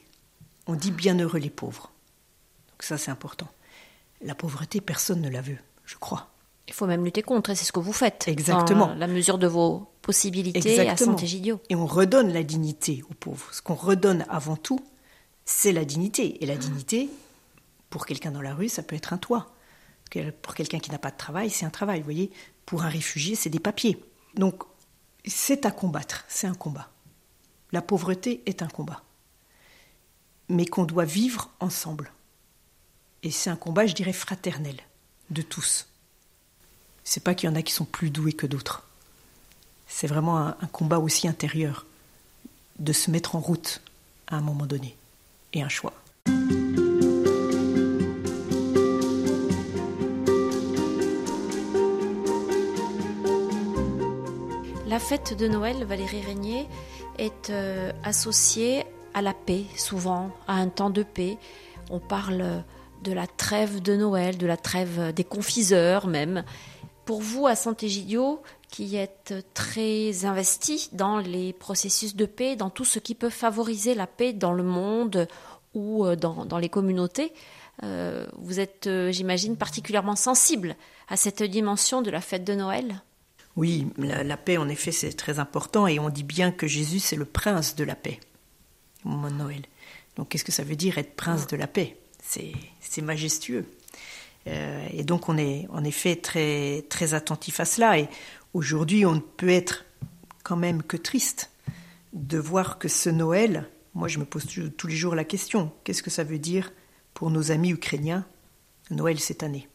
[0.66, 1.92] On dit bienheureux les pauvres.
[2.70, 3.48] Donc ça, c'est important.
[4.20, 6.32] La pauvreté, personne ne la veut, je crois.
[6.68, 8.29] Il faut même lutter contre, et c'est ce que vous faites.
[8.29, 8.87] Exactement.
[8.87, 11.61] Dans la mesure de vos possibilités à Sant'Egidio.
[11.68, 13.53] Et on redonne la dignité aux pauvres.
[13.53, 14.81] Ce qu'on redonne avant tout,
[15.44, 16.42] c'est la dignité.
[16.42, 17.09] Et la dignité,
[17.90, 19.53] pour quelqu'un dans la rue, ça peut être un toit.
[20.42, 21.98] Pour quelqu'un qui n'a pas de travail, c'est un travail.
[22.01, 22.31] Vous voyez,
[22.64, 23.98] pour un réfugié, c'est des papiers.
[24.35, 24.62] Donc,
[25.25, 26.25] c'est à combattre.
[26.29, 26.90] C'est un combat.
[27.72, 29.03] La pauvreté est un combat.
[30.48, 32.12] Mais qu'on doit vivre ensemble.
[33.22, 34.77] Et c'est un combat, je dirais, fraternel,
[35.31, 35.88] de tous.
[37.05, 38.87] C'est pas qu'il y en a qui sont plus doués que d'autres.
[39.87, 41.87] C'est vraiment un, combat aussi intérieur
[42.79, 43.83] de se mettre en route
[44.29, 44.97] à un moment donné
[45.53, 45.93] et un choix.
[54.87, 56.67] La fête de Noël, Valérie Régnier,
[57.19, 58.85] est euh, associée
[59.15, 61.38] à la paix, souvent, à un temps de paix.
[61.91, 62.65] On parle
[63.03, 66.45] de la trêve de Noël, de la trêve des confiseurs même.
[67.05, 72.85] Pour vous, à Sant'Egidio, qui êtes très investi dans les processus de paix, dans tout
[72.85, 75.27] ce qui peut favoriser la paix dans le monde
[75.75, 77.33] ou euh, dans, les communautés,
[77.83, 80.77] euh, vous êtes, euh, j'imagine, particulièrement sensible
[81.09, 83.03] à cette dimension de la fête de Noël?
[83.57, 87.17] Oui, la, paix, en effet, c'est très important et on dit bien que Jésus, c'est
[87.17, 88.21] le prince de la paix
[89.05, 89.62] au moment de Noël.
[90.17, 91.99] Donc, qu'est-ce que ça veut dire être prince de la paix?
[92.23, 93.67] C'est majestueux.
[94.46, 97.98] Euh, et donc on est en effet très, très attentif à cela.
[97.98, 98.09] Et
[98.55, 99.85] aujourd'hui, on ne peut être
[100.42, 101.50] quand même que triste
[102.12, 106.02] de voir que ce Noël, moi je me pose tous les jours la question, qu'est-ce
[106.02, 106.72] que ça veut dire
[107.14, 108.26] pour nos amis ukrainiens,
[108.90, 109.68] Noël cette année?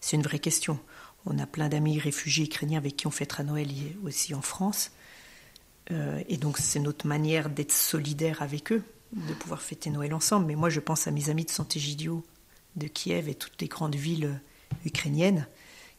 [0.00, 0.78] C'est une vraie question.
[1.26, 3.68] On a plein d'amis réfugiés ukrainiens avec qui on fêtera Noël
[4.04, 4.92] aussi en France.
[5.90, 10.46] Euh, et donc c'est notre manière d'être solidaire avec eux, de pouvoir fêter Noël ensemble.
[10.46, 12.24] Mais moi je pense à mes amis de Sant'Egidio
[12.76, 14.40] de Kiev et toutes les grandes villes
[14.84, 15.46] ukrainiennes,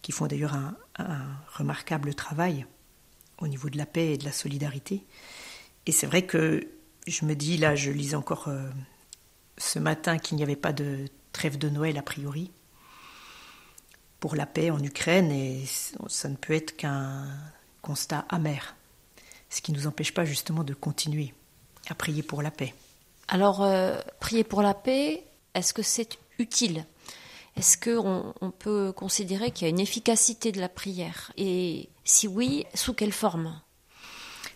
[0.01, 0.75] qui font d'ailleurs un,
[1.53, 2.65] remarquable travail
[3.39, 5.03] au niveau de la paix et de la solidarité.
[5.85, 6.67] Et c'est vrai que
[7.07, 8.69] je me dis, là, je lisais encore euh,
[9.57, 12.51] ce matin qu'il n'y avait pas de trêve de Noël a priori
[14.19, 15.65] pour la paix en Ukraine, et
[16.07, 17.25] ça ne peut être qu'un
[17.81, 18.75] constat amer,
[19.49, 21.33] ce qui ne nous empêche pas justement de continuer
[21.89, 22.75] à prier pour la paix.
[23.27, 25.23] Alors, euh, prier pour la paix,
[25.55, 26.19] est-ce que c'est
[27.57, 31.31] Est-ce qu'on on peut considérer qu'il y a une efficacité de la prière?
[31.37, 33.59] Et si oui, sous quelle forme?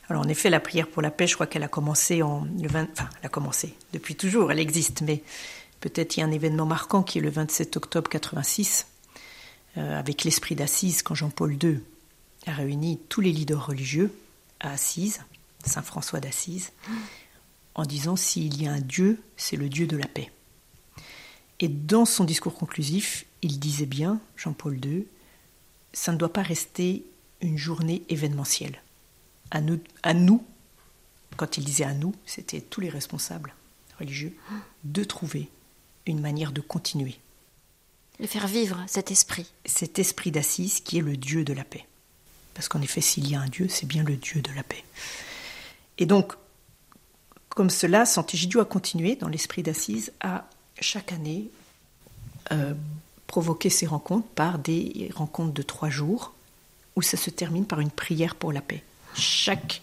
[0.07, 2.67] Alors en effet, la prière pour la paix, je crois qu'elle a commencé en le
[2.67, 5.23] 20, enfin, elle a commencé depuis toujours, elle existe, mais
[5.85, 8.87] Peut-être il y a un événement marquant qui est le 27 octobre 86,
[9.77, 11.79] euh, avec l'esprit d'Assise, quand Jean-Paul II
[12.47, 14.11] a réuni tous les leaders religieux
[14.59, 15.21] à Assise,
[15.63, 16.71] Saint François d'Assise,
[17.75, 20.31] en disant s'il y a un Dieu, c'est le Dieu de la paix.
[21.59, 25.05] Et dans son discours conclusif, il disait bien, Jean-Paul II,
[25.93, 27.05] ça ne doit pas rester
[27.41, 28.81] une journée événementielle.
[29.51, 30.43] À nous, à nous,
[31.37, 33.53] quand il disait à nous, c'était tous les responsables
[33.99, 34.35] religieux,
[34.83, 35.49] de trouver
[36.05, 37.17] une manière de continuer.
[38.19, 39.51] De faire vivre cet esprit.
[39.65, 41.85] Cet esprit d'assise qui est le Dieu de la paix.
[42.53, 44.83] Parce qu'en effet, s'il y a un Dieu, c'est bien le Dieu de la paix.
[45.97, 46.33] Et donc,
[47.49, 51.49] comme cela, Sant'Egidio a continué dans l'esprit d'assise à chaque année
[52.51, 52.73] euh,
[53.27, 56.33] provoquer ces rencontres par des rencontres de trois jours
[56.95, 58.83] où ça se termine par une prière pour la paix.
[59.15, 59.81] Chaque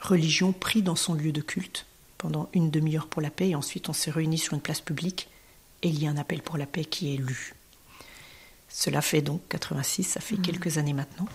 [0.00, 1.86] religion prie dans son lieu de culte
[2.18, 5.28] pendant une demi-heure pour la paix et ensuite on se réunit sur une place publique
[5.82, 7.54] et il y a un appel pour la paix qui est lu.
[8.68, 10.42] Cela fait donc 86, ça fait mmh.
[10.42, 11.28] quelques années maintenant.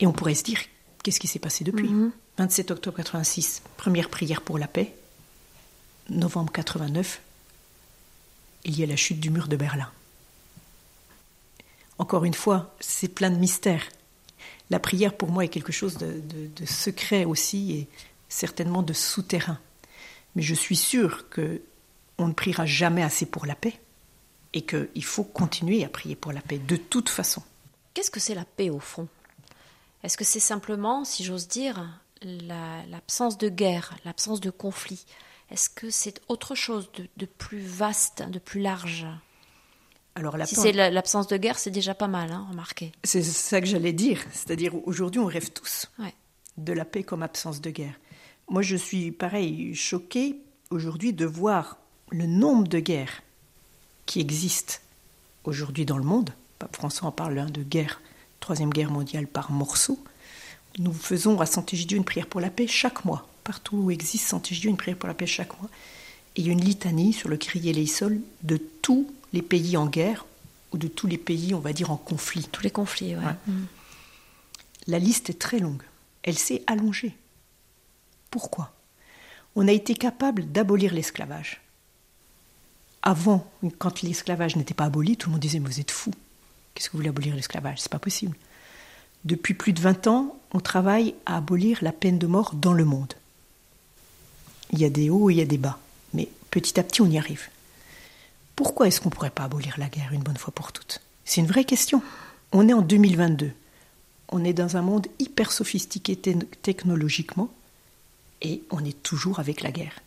[0.00, 0.58] Et on pourrait se dire,
[1.02, 1.90] qu'est-ce qui s'est passé depuis
[2.38, 2.72] 27 mmh.
[2.72, 4.94] octobre 86, première prière pour la paix.
[6.10, 7.20] Novembre 89,
[8.64, 9.90] il y a la chute du mur de Berlin.
[11.98, 13.84] Encore une fois, c'est plein de mystères.
[14.70, 17.88] La prière pour moi est quelque chose de, secret aussi et
[18.28, 19.58] certainement de souterrain.
[20.34, 21.62] Mais je suis sûre que
[22.18, 23.80] on ne priera jamais assez pour la paix
[24.52, 27.42] et qu'il faut continuer à prier pour la paix de toute façon.
[27.94, 29.08] Qu'est-ce que c'est la paix au fond?
[30.02, 35.04] Est-ce que c'est simplement, si j'ose dire, l'absence de guerre, l'absence de conflit?
[35.52, 39.06] Est-ce que c'est autre chose de, plus vaste, de plus large?
[40.14, 42.92] Alors, si c'est l'absence de guerre, c'est déjà pas mal, hein, remarquez.
[43.04, 44.22] C'est ça que j'allais dire.
[44.32, 45.90] C'est-à-dire, aujourd'hui, on rêve tous
[46.56, 47.94] de la paix comme absence de guerre.
[48.48, 50.36] Moi, je suis, pareil, choquée
[50.70, 51.76] aujourd'hui de voir
[52.10, 53.22] le nombre de guerres
[54.06, 54.76] qui existent
[55.44, 56.30] aujourd'hui dans le monde.
[56.58, 58.00] Pape François en parle hein, de guerre,
[58.40, 60.02] troisième guerre mondiale par morceaux.
[60.78, 64.70] Nous faisons à Saint-Égidio une prière pour la paix chaque mois partout où existe Saint-Égidio,
[64.70, 65.70] une prière pour la paix chaque mois.
[66.36, 69.76] Et il y a une litanie sur le crier les sols de tous les pays
[69.76, 70.26] en guerre
[70.72, 72.48] ou de tous les pays, on va dire, en conflit.
[72.50, 73.24] Tous les conflits, oui.
[73.46, 73.64] Mm.
[74.86, 75.82] La liste est très longue.
[76.22, 77.14] Elle s'est allongée.
[78.30, 78.72] Pourquoi?
[79.54, 81.60] On a été capable d'abolir l'esclavage.
[83.02, 86.14] Avant, quand l'esclavage n'était pas aboli, tout le monde disait Mais vous êtes fous.
[86.74, 87.80] Qu'est-ce que vous voulez abolir l'esclavage?
[87.80, 88.36] C'est pas possible.
[89.24, 92.84] Depuis plus de 20 ans, on travaille à abolir la peine de mort dans le
[92.84, 93.12] monde.
[94.72, 95.78] Il y a des hauts et il y a des bas.
[96.14, 97.48] Mais petit à petit, on y arrive.
[98.56, 101.00] Pourquoi est-ce qu'on ne pourrait pas abolir la guerre une bonne fois pour toutes?
[101.24, 102.02] C'est une vraie question.
[102.52, 103.52] On est en 2022.
[104.28, 106.16] On est dans un monde hyper sophistiqué
[106.62, 107.50] technologiquement
[108.40, 110.00] et on est toujours avec la guerre.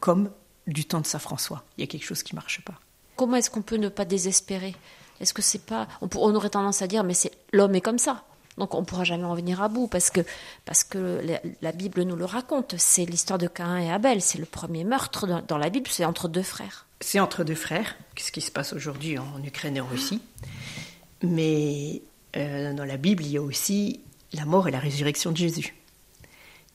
[0.00, 0.30] Comme
[0.66, 1.64] du temps de Saint François.
[1.76, 2.74] Il y a quelque chose qui ne marche pas.
[3.16, 4.74] Comment est-ce qu'on peut ne pas désespérer?
[5.20, 5.86] Est-ce que c'est pas.
[6.00, 8.24] On, aurait tendance à dire, mais c'est l'homme est comme ça.
[8.58, 10.20] Donc on ne pourra jamais en venir à bout parce que,
[10.64, 11.22] parce que
[11.62, 12.74] la, Bible nous le raconte.
[12.78, 14.20] C'est l'histoire de Caïn et Abel.
[14.20, 16.86] C'est le premier meurtre dans, la Bible, c'est entre deux frères.
[17.00, 20.20] C'est entre deux frères, ce qui se passe aujourd'hui en Ukraine et en Russie?
[21.22, 22.02] Mais
[22.36, 24.00] euh, dans la Bible, il y a aussi
[24.32, 25.74] la mort et la résurrection de Jésus.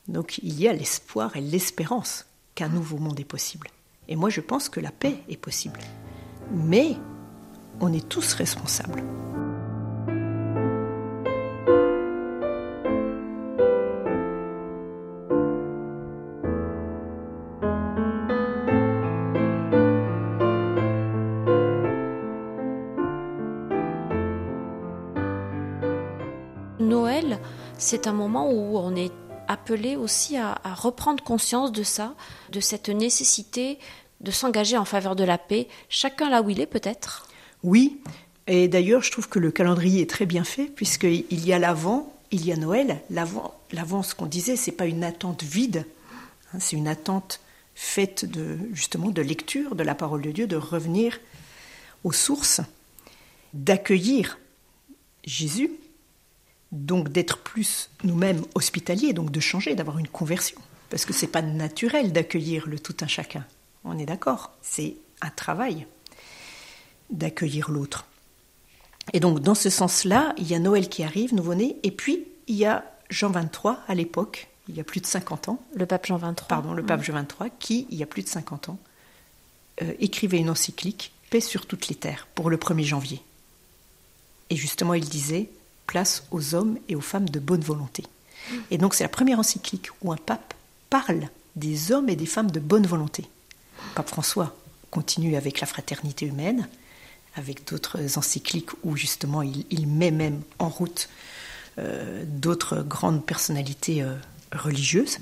[0.07, 3.67] Donc il y a l'espoir et l'espérance qu'un nouveau monde est possible.
[4.07, 5.79] Et moi je pense que la paix est possible.
[6.51, 6.95] Mais
[7.79, 9.03] on est tous responsables.
[27.77, 29.11] C'est un moment où on est
[29.47, 32.15] appelé aussi à, reprendre conscience de ça,
[32.51, 33.79] de cette nécessité
[34.19, 37.27] de s'engager en faveur de la paix, chacun là où il est peut-être.
[37.63, 38.01] Oui,
[38.47, 42.13] et d'ailleurs je trouve que le calendrier est très bien fait, puisqu'il y a l'avant,
[42.31, 43.01] il y a Noël.
[43.09, 45.85] L'avant, ce qu'on disait, c'est pas une attente vide,
[46.53, 47.39] hein, c'est une attente
[47.75, 51.19] faite de, justement de lecture de la parole de Dieu, de revenir
[52.03, 52.61] aux sources,
[53.53, 54.39] d'accueillir
[55.25, 55.71] Jésus
[56.71, 60.59] donc d'être plus nous-mêmes hospitaliers, donc de changer, d'avoir une conversion.
[60.89, 63.45] Parce que c'est pas naturel d'accueillir le tout un chacun.
[63.83, 65.87] On est d'accord, c'est un travail
[67.09, 68.05] d'accueillir l'autre.
[69.13, 72.55] Et donc dans ce sens-là, il y a Noël qui arrive, nouveau-né, et puis il
[72.55, 75.63] y a Jean 23 à l'époque, il y a plus de 50 ans.
[75.73, 76.47] Le pape Jean 23.
[76.47, 78.79] Pardon, le pape Jean 23, qui, il y a plus de 50 ans,
[79.81, 83.21] euh, écrivait une encyclique, Paix sur toutes les terres, pour le 1er janvier.
[84.49, 85.49] Et justement, il disait,
[85.87, 88.03] place aux hommes et aux femmes de bonne volonté.
[88.71, 90.53] Et donc c'est la première encyclique où un pape
[90.89, 93.25] parle des hommes et des femmes de bonne volonté.
[93.95, 94.55] Pape François
[94.91, 96.67] continue avec la fraternité humaine,
[97.35, 101.09] avec d'autres encycliques où justement il, met même en route
[101.77, 104.15] euh, d'autres grandes personnalités euh,
[104.51, 105.19] religieuses.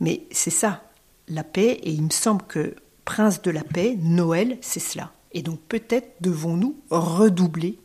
[0.00, 0.82] Mais c'est ça,
[1.28, 5.12] la paix, et il me semble que Prince de la paix, Noël, c'est cela.
[5.32, 7.78] Et donc peut-être devons-nous redoubler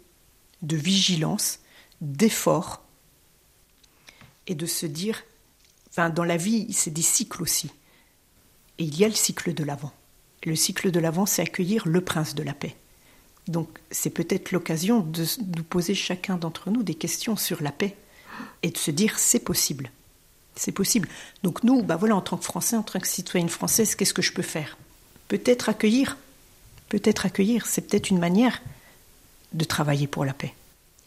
[0.62, 1.60] de vigilance,
[2.02, 2.82] d'effort,
[4.48, 5.24] et de se dire,
[5.90, 7.72] enfin dans la vie, c'est des cycles aussi.
[8.78, 9.94] Et il y a le cycle de l'Avent.
[10.46, 12.76] Le cycle de l'Avent, c'est accueillir le Prince de la paix.
[13.48, 17.96] Donc c'est peut-être l'occasion de nous poser chacun d'entre nous des questions sur la paix
[18.64, 19.92] et de se dire c'est possible.
[20.56, 21.10] C'est possible.
[21.44, 24.22] Donc nous, bah voilà, en tant que Français, en tant que citoyenne française, qu'est-ce que
[24.22, 24.78] je peux faire?
[25.28, 26.18] Peut-être accueillir.
[26.90, 27.66] Peut-être accueillir.
[27.66, 28.62] C'est peut-être une manière
[29.54, 30.54] de travailler pour la paix.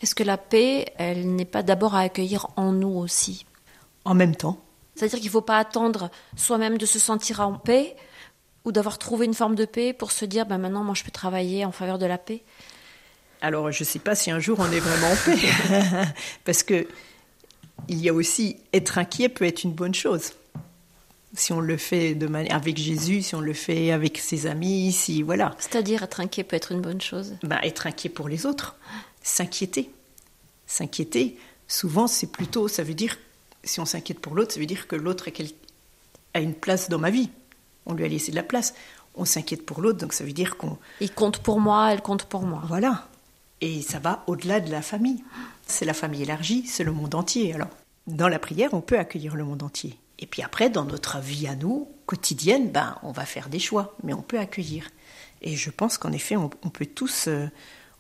[0.01, 3.47] Est-ce que la paix, elle n'est pas d'abord à accueillir en nous aussi
[4.05, 4.61] En même temps.
[4.95, 7.97] C'est-à-dire qu'il ne faut pas attendre soi-même de se sentir en paix
[8.65, 11.11] ou d'avoir trouvé une forme de paix pour se dire ben maintenant moi je peux
[11.11, 12.43] travailler en faveur de la paix
[13.41, 15.39] Alors je ne sais pas si un jour on est vraiment en paix
[16.45, 16.89] parce que
[17.87, 20.33] il y a aussi être inquiet peut être une bonne chose.
[21.35, 24.93] Si on le fait de manière avec Jésus, si on le fait avec ses amis,
[24.93, 25.55] si voilà.
[25.59, 27.37] C'est-à-dire être inquiet peut être une bonne chose.
[27.43, 28.77] Ben, être inquiet pour les autres,
[29.29, 29.91] s'inquiéter,
[30.67, 31.39] s'inquiéter.
[31.67, 33.17] Souvent c'est plutôt, ça veut dire
[33.65, 35.29] si on s'inquiète pour l'autre, ça veut dire que l'autre
[36.35, 37.31] a une place dans ma vie
[37.89, 38.75] on lui a laissé de la place.
[39.17, 40.79] On s'inquiète pour l'autre, donc ça veut dire qu'on...
[41.01, 42.63] Il compte pour moi, elle compte pour moi.
[42.69, 43.09] Voilà.
[43.61, 45.25] Et ça va au-delà de la famille.
[45.67, 47.53] C'est la famille élargie, c'est le monde entier.
[47.55, 47.71] Alors,
[48.07, 49.99] dans la prière, on peut accueillir le monde entier.
[50.21, 53.97] Et puis après, dans notre vie à nous, quotidienne, ben, on va faire des choix,
[54.05, 54.89] mais on peut accueillir.
[55.43, 57.49] Et je pense qu'en effet, on, peut tous, euh,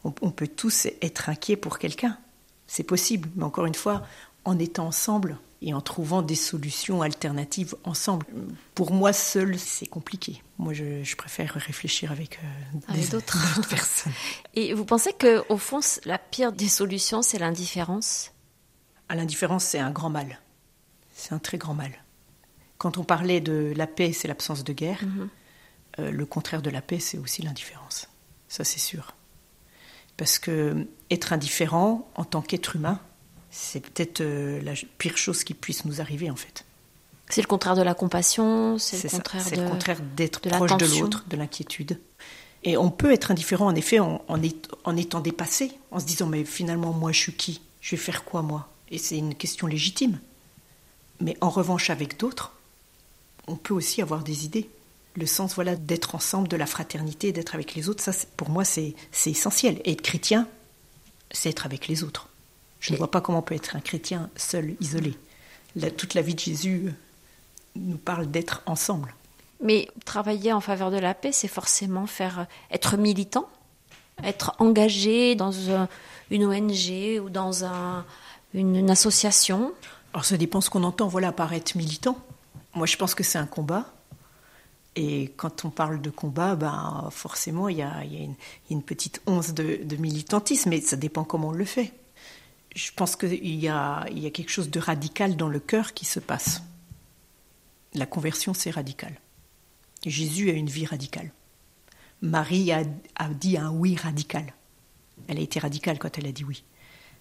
[0.05, 2.19] on, peut tous être inquiets pour quelqu'un.
[2.67, 4.03] C'est possible, mais encore une fois,
[4.45, 8.27] en étant ensemble, et en trouvant des solutions alternatives ensemble.
[8.75, 10.43] Pour moi seul, c'est compliqué.
[10.59, 12.39] Moi, je, préfère réfléchir avec,
[12.91, 14.13] euh, d'autres personnes.
[14.55, 18.33] Et vous pensez que, au fond, la pire des solutions, c'est l'indifférence?
[19.09, 20.39] Ah, L'indifférence, c'est un grand mal.
[21.15, 21.91] C'est un très grand mal.
[22.77, 25.01] Quand on parlait de la paix, c'est l'absence de guerre.
[25.03, 25.29] Mhm.
[25.99, 28.09] Euh, le contraire de la paix, c'est aussi l'indifférence.
[28.47, 29.15] Ça, c'est sûr.
[30.19, 33.01] Parce que être indifférent en tant qu'être humain,
[33.51, 36.67] c'est peut-être euh, la pire chose qui puisse nous arriver en fait.
[37.31, 41.01] C'est le contraire de la compassion, c'est le contraire C'est le contraire d'être proche de
[41.01, 42.01] l'autre, de l'inquiétude.
[42.65, 46.45] Et on peut être indifférent en effet en, en, étant dépassé, en se disant mais
[46.45, 47.61] finalement moi je suis qui?
[47.81, 48.69] Je vais faire quoi moi?
[48.91, 50.19] Et c'est une question légitime.
[51.21, 52.53] Mais en revanche avec d'autres,
[53.47, 54.69] on peut aussi avoir des idées.
[55.19, 58.65] Le sens voilà d'être ensemble, de la fraternité, d'être avec les autres, ça pour moi
[58.65, 58.95] c'est
[59.27, 59.81] essentiel.
[59.85, 60.47] Et être chrétien,
[61.33, 62.29] c'est être avec les autres.
[62.79, 65.17] Je ne vois pas comment on peut être un chrétien seul, isolé.
[65.97, 66.93] toute la vie de Jésus euh,
[67.75, 69.13] nous parle d'être ensemble.
[69.61, 73.49] Mais travailler en faveur de la paix, c'est forcément faire être militant,
[74.23, 75.51] être engagé dans
[76.31, 77.65] une ONG ou dans
[78.55, 79.73] une, association.
[80.15, 82.17] Alors ça dépend ce qu'on entend voilà, par être militant.
[82.75, 83.93] Moi je pense que c'est un combat.
[84.97, 88.03] Et quand on parle de combat, ben, forcément il y a,
[88.71, 91.93] une, petite once de, militantisme, mais ça dépend comment on le fait
[92.77, 96.05] je pense qu'il y a, y a quelque chose de radical dans le cœur qui
[96.05, 96.63] se passe.
[97.95, 99.19] La conversion, c'est radical.
[100.07, 101.33] Jésus a une vie radicale.
[102.23, 102.85] Marie a,
[103.31, 104.53] dit un oui radical.
[105.29, 106.65] Elle a été radicale quand elle a dit oui.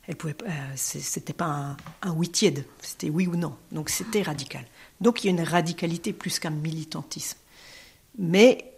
[0.07, 3.55] Elle pouvait, euh, c'était pas un, oui tiède, c'était oui ou non.
[3.71, 4.65] Donc c'était radical.
[5.01, 7.37] Donc il y a une radicalité plus qu'un militantisme.
[8.17, 8.73] Mais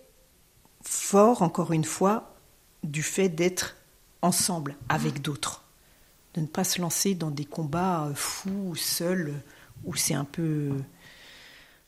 [0.83, 2.35] fort, encore une fois,
[2.83, 3.75] du fait d'être
[4.21, 5.63] ensemble avec d'autres
[6.35, 9.41] de ne pas se lancer dans des combats euh, fous, seuls,
[9.83, 10.71] où c'est un peu.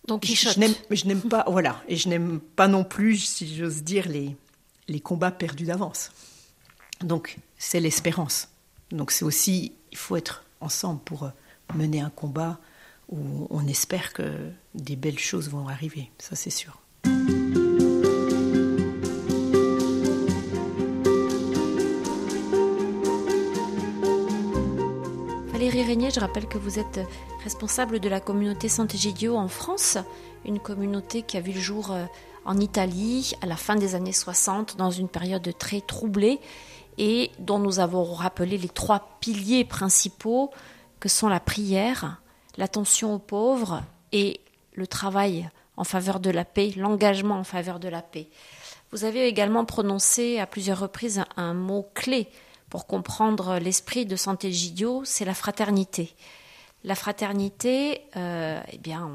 [0.08, 4.08] Donc, je, je n'aime pas, voilà, et je n'aime pas non plus, si j'ose dire,
[4.08, 4.36] les,
[4.88, 6.12] les combats perdus d'avance.
[7.02, 8.50] Donc, c'est l'espérance.
[8.92, 11.30] Donc, c'est aussi, il faut être ensemble pour euh,
[11.76, 12.60] mener un combat
[13.10, 16.10] où on espère que des belles choses vont arriver.
[16.18, 16.80] Ça, c'est sûr.
[26.10, 27.00] Je rappelle que vous êtes
[27.44, 29.98] responsable de la communauté Sant'Egidio en France,
[30.46, 31.96] une communauté qui a vu le jour
[32.44, 36.40] en Italie à la fin des années 60 dans une période très troublée
[36.98, 40.50] et dont nous avons rappelé les trois piliers principaux
[41.00, 42.22] que sont la prière,
[42.58, 44.42] l'attention aux pauvres et
[44.74, 48.28] le travail en faveur de la paix, l'engagement en faveur de la paix.
[48.92, 52.28] Vous avez également prononcé à plusieurs reprises un mot clé
[52.72, 56.16] pour comprendre l'esprit de Sant'Egidio, c'est la fraternité.
[56.86, 59.12] La fraternité, euh, eh bien,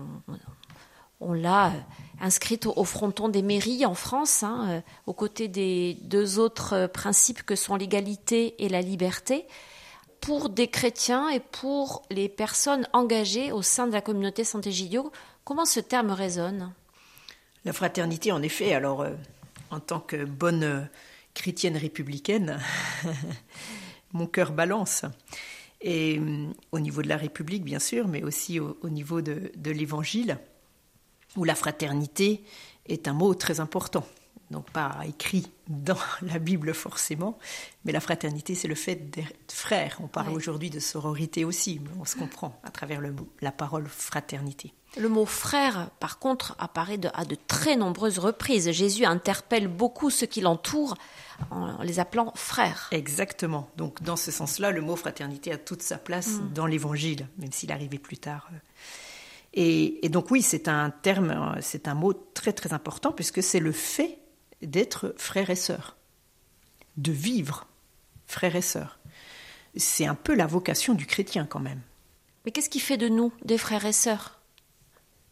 [1.20, 1.72] on l'a
[2.20, 7.56] inscrite au fronton des mairies en France, hein, aux côtés des deux autres principes que
[7.56, 9.46] sont l'égalité et la liberté,
[10.20, 15.10] pour des chrétiens et pour les personnes engagées au sein de la communauté Sant'Egidio.
[15.44, 16.74] Comment ce terme résonne?
[17.64, 19.06] La fraternité, en effet, alors
[19.70, 20.86] en tant que bonne
[21.36, 22.58] chrétienne républicaine,
[24.12, 25.04] mon cœur balance.
[25.82, 30.38] Et euh, au niveau de la République, bien sûr, mais aussi au, niveau de, l'Évangile,
[31.36, 32.42] où la fraternité
[32.86, 34.06] est un mot très important.
[34.50, 37.38] Donc pas écrit dans la Bible forcément,
[37.84, 39.98] mais la fraternité, c'est le fait d'être frère.
[40.02, 43.86] On parle aujourd'hui de sororité aussi, mais on se comprend à travers le, la parole
[43.88, 44.72] fraternité.
[44.96, 48.70] Le mot frère, par contre, apparaît à de très nombreuses reprises.
[48.70, 50.96] Jésus interpelle beaucoup ceux qui l'entourent
[51.50, 52.88] en les appelant frères.
[52.92, 53.70] Exactement.
[53.76, 56.52] Donc, dans ce sens-là, le mot fraternité a toute sa place mm.
[56.52, 58.50] dans l'Évangile, même s'il arrivait plus tard.
[59.54, 63.72] Et, donc, oui, c'est un terme, c'est un mot très très important puisque c'est le
[63.72, 64.18] fait
[64.60, 65.96] d'être frère et sœur,
[66.98, 67.66] de vivre
[68.26, 68.98] frère et sœur.
[69.76, 71.80] C'est un peu la vocation du chrétien quand même.
[72.44, 74.40] Mais qu'est-ce qui fait de nous des frères et sœurs?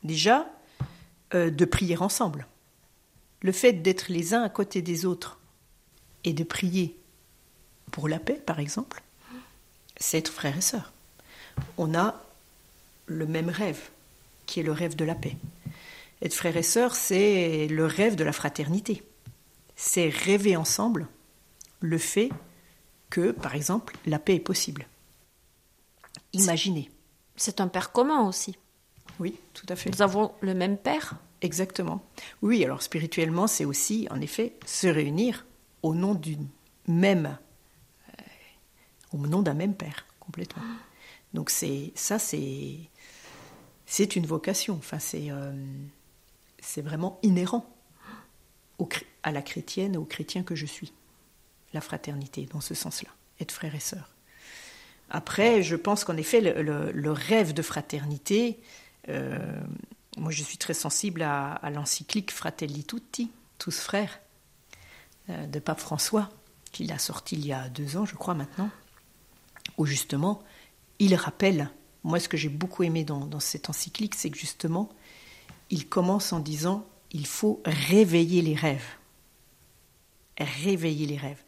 [0.03, 0.51] Déjà,
[1.35, 2.47] euh, de prier ensemble.
[3.43, 5.39] Le fait d'être les uns à côté des autres
[6.25, 6.97] et de prier
[7.91, 9.03] pour la paix, par exemple,
[9.97, 10.93] c'est être frère et sœur.
[11.79, 12.21] On a
[13.07, 13.91] le même rêve,
[14.47, 15.37] qui est le rêve de la paix.
[16.23, 19.03] Être frère et sœur, c'est le rêve de la fraternité.
[19.77, 21.07] C'est rêver ensemble
[21.81, 22.31] le fait
[23.11, 24.87] que, par exemple, la paix est possible.
[26.33, 26.91] Imaginez.
[27.37, 28.57] C'est un père commun aussi.
[29.21, 29.91] Oui, tout à fait.
[29.91, 32.03] Nous avons le même Père Exactement.
[32.41, 35.45] Oui, alors spirituellement, c'est aussi, en effet, se réunir
[35.85, 36.49] au nom d'une
[36.89, 37.39] même,
[38.09, 38.23] euh,
[39.13, 40.63] au nom d'un même Père, complètement.
[41.35, 42.79] Donc c'est ça, c'est
[43.87, 44.75] c'est une vocation.
[44.75, 45.53] Enfin, c'est euh,
[46.79, 47.71] vraiment inhérent
[49.23, 50.93] à la chrétienne, aux chrétiens que je suis.
[51.75, 53.11] La fraternité, dans ce sens-là,
[53.41, 54.15] être frère et sœur.
[55.11, 58.59] Après, je pense qu'en effet, le, rêve de fraternité,
[59.09, 59.39] euh,
[60.17, 64.21] moi, je suis très sensible à, l'encyclique Fratelli Tutti, tous frères,
[65.29, 66.31] de Pape François,
[66.73, 68.71] qu'il a sorti il y a deux ans, je crois maintenant,
[69.79, 70.43] où justement,
[70.99, 71.71] il rappelle,
[72.03, 74.91] moi, ce que j'ai beaucoup aimé dans, dans cette encyclique, c'est que justement,
[75.71, 78.87] il commence en disant il faut réveiller les rêves.
[80.39, 81.43] Réveiller les rêves.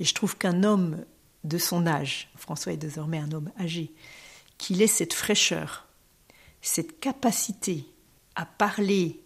[0.00, 1.04] Et je trouve qu'un homme
[1.44, 3.92] de son âge, François est désormais un homme âgé,
[4.58, 5.86] qu'il ait cette fraîcheur,
[6.60, 7.86] cette capacité
[8.34, 9.20] à parler,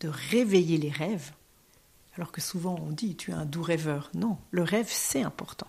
[0.00, 1.32] de réveiller les rêves,
[2.16, 4.10] alors que souvent on dit tu es un doux rêveur.
[4.14, 5.68] Non, le rêve c'est important.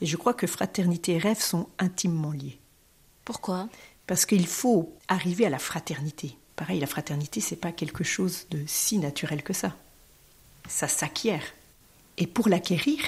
[0.00, 2.58] Et je crois que fraternité et rêve sont intimement liés.
[3.24, 3.68] Pourquoi?
[4.06, 6.36] Parce qu'il faut arriver à la fraternité.
[6.54, 9.74] Pareil, la fraternité, c'est pas quelque chose de si naturel que ça.
[10.68, 11.42] Ça s'acquiert.
[12.18, 12.98] Et pour l'acquérir,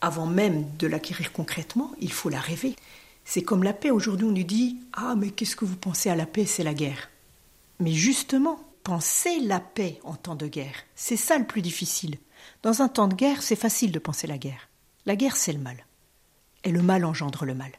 [0.00, 2.76] avant même de l'acquérir concrètement, il faut la rêver.
[3.24, 3.90] C'est comme la paix.
[3.90, 6.46] Aujourd'hui, on nous dit Ah, mais qu'est-ce que vous pensez à la paix?
[6.46, 7.10] C'est la guerre.
[7.80, 12.16] Mais justement, penser la paix en temps de guerre, c'est ça le plus difficile.
[12.62, 14.70] Dans un temps de guerre, c'est facile de penser la guerre.
[15.04, 15.84] La guerre, c'est le mal.
[16.64, 17.72] Et le mal engendre le mal.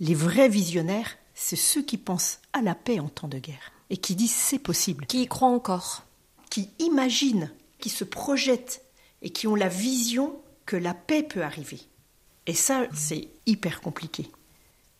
[0.00, 3.98] Les vrais visionnaires, c'est ceux qui pensent à la paix en temps de guerre et
[3.98, 5.04] qui disent c'est possible.
[5.04, 6.04] Qui y croient encore.
[6.48, 8.80] Qui imaginent, qui se projettent
[9.20, 11.82] et qui ont la vision que la paix peut arriver.
[12.46, 14.30] Et ça, c'est hyper compliqué.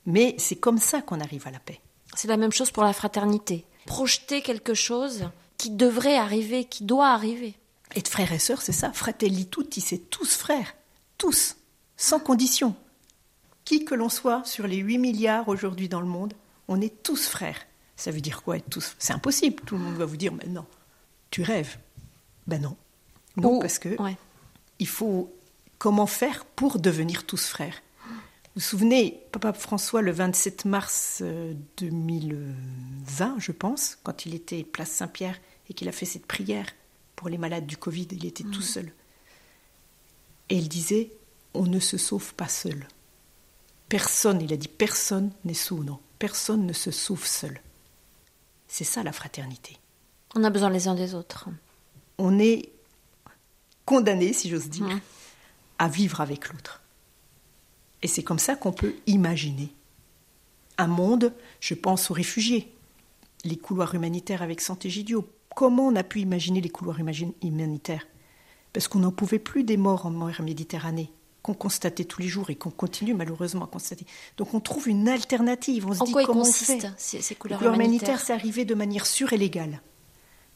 [0.05, 1.81] Mais c'est comme ça qu'on arrive à la paix.
[2.15, 3.65] C'est la même chose pour la fraternité.
[3.87, 7.55] Projeter quelque chose qui devrait arriver, qui doit arriver.
[7.97, 8.93] Être frère et sœur, c'est ça.
[8.93, 10.75] Fratelli tutti, c'est tous frères.
[11.19, 11.57] Tous.
[11.97, 12.75] Sans condition.
[13.65, 16.35] Qui que l'on soit sur les 8 milliards aujourd'hui dans le monde,
[16.69, 17.61] on est tous frères.
[17.97, 19.63] Ça veut dire quoi être tous C'est impossible.
[19.65, 20.67] Tout le monde va vous dire, mais non,
[21.31, 21.79] tu rêves?
[22.47, 22.77] Ben non.
[23.37, 23.97] Non, parce que
[24.79, 25.33] il faut
[25.79, 27.83] comment faire pour devenir tous frères
[28.55, 31.25] vous vous souvenez, Papa François, le 27 mars
[31.77, 36.67] 2020, euh, je pense, quand il était place Saint-Pierre et qu'il a fait cette prière
[37.17, 38.93] pour les malades du Covid, il était tout seul.
[40.51, 41.11] Et il disait
[41.53, 42.87] On ne se sauve pas seul.
[43.89, 45.99] Personne, il a dit Personne n'est non.
[46.21, 47.61] Personne ne se sauve seul.
[48.69, 49.79] C'est ça la fraternité.
[50.37, 51.49] On a besoin les uns des autres.
[52.19, 52.71] On est
[53.85, 55.01] condamné, si j'ose dire,
[55.81, 56.84] à vivre avec l'autre.
[58.05, 59.73] Et c'est comme ça qu'on peut imaginer
[60.77, 62.71] un monde, je pense aux réfugiés,
[63.45, 65.27] les couloirs humanitaires avec Sant'Egidio.
[65.57, 66.99] Comment on a pu imaginer les couloirs
[67.43, 68.07] humanitaires
[68.75, 71.11] Parce qu'on n'en pouvait plus des morts en mer Méditerranée.
[71.41, 74.05] qu'on constatait tous les jours et qu'on continue malheureusement à constater.
[74.37, 75.87] Donc on trouve une alternative.
[75.87, 78.75] On se en dit quoi comment consistent ces, ces couleurs, humanitaires, humanitaires C'est arrivé de
[78.75, 79.81] manière sûre et légale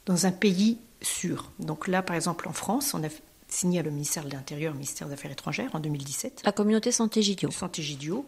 [0.05, 1.51] dans un pays sûr.
[1.61, 3.09] Donc là, par exemple, en France, on a
[3.49, 6.43] signé à le ministère de l'Intérieur, ministère des Affaires étrangères en 2017.
[6.45, 7.51] La communauté Santé-Gidio.
[7.51, 8.27] Santé-Gidio,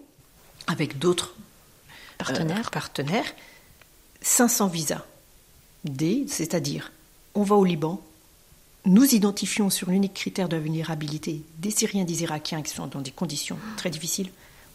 [0.66, 1.36] avec d'autres
[2.18, 2.66] partenaires.
[2.66, 3.32] Euh, partenaires,
[4.22, 5.04] 500 visas
[5.84, 6.92] D, c'est-à-dire
[7.34, 8.02] on va au Liban,
[8.84, 13.10] nous identifions sur l'unique critère de vulnérabilité des Syriens, des Irakiens qui sont dans des
[13.10, 14.30] conditions très difficiles,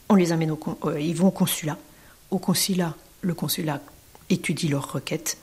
[0.09, 1.77] on les amène au, euh, ils vont au consulat.
[2.31, 3.81] Au consulat, le consulat
[4.29, 5.37] étudie leurs requêtes.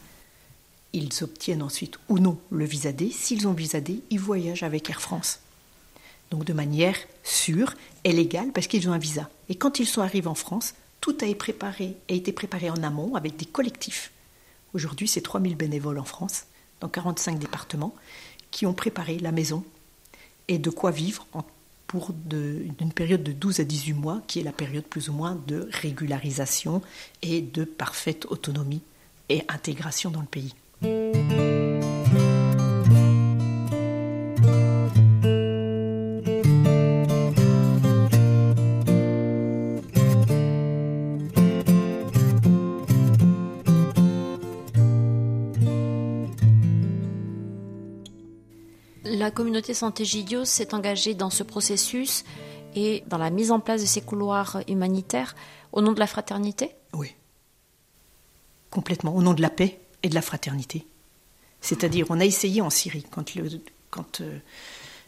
[0.92, 3.10] Ils obtiennent ensuite ou non le visa D.
[3.10, 5.40] S'ils ont visa D, ils voyagent avec Air France.
[6.30, 7.74] Donc de manière sûre
[8.04, 9.28] et légale parce qu'ils ont un visa.
[9.48, 12.82] Et quand ils sont arrivés en France, tout a été préparé, a été préparé en
[12.82, 14.12] amont avec des collectifs.
[14.74, 16.44] Aujourd'hui, c'est 3000 bénévoles en France,
[16.80, 17.94] dans 45 départements,
[18.50, 19.64] qui ont préparé la maison
[20.48, 21.26] et de quoi vivre
[21.86, 25.38] pour une période de 12 à 18 mois, qui est la période plus ou moins
[25.46, 26.80] de régularisation
[27.20, 28.82] et de parfaite autonomie
[29.28, 30.54] et intégration dans le pays.
[49.04, 52.24] La communauté Santé Gidio s'est engagée dans ce processus
[52.74, 55.36] et dans la mise en place de ces couloirs humanitaires
[55.70, 56.74] au nom de la fraternité?
[56.92, 57.14] Oui.
[58.70, 60.86] Complètement, au nom de la paix et de la fraternité.
[61.60, 64.38] C'est-à-dire, on a essayé en Syrie, quand, euh,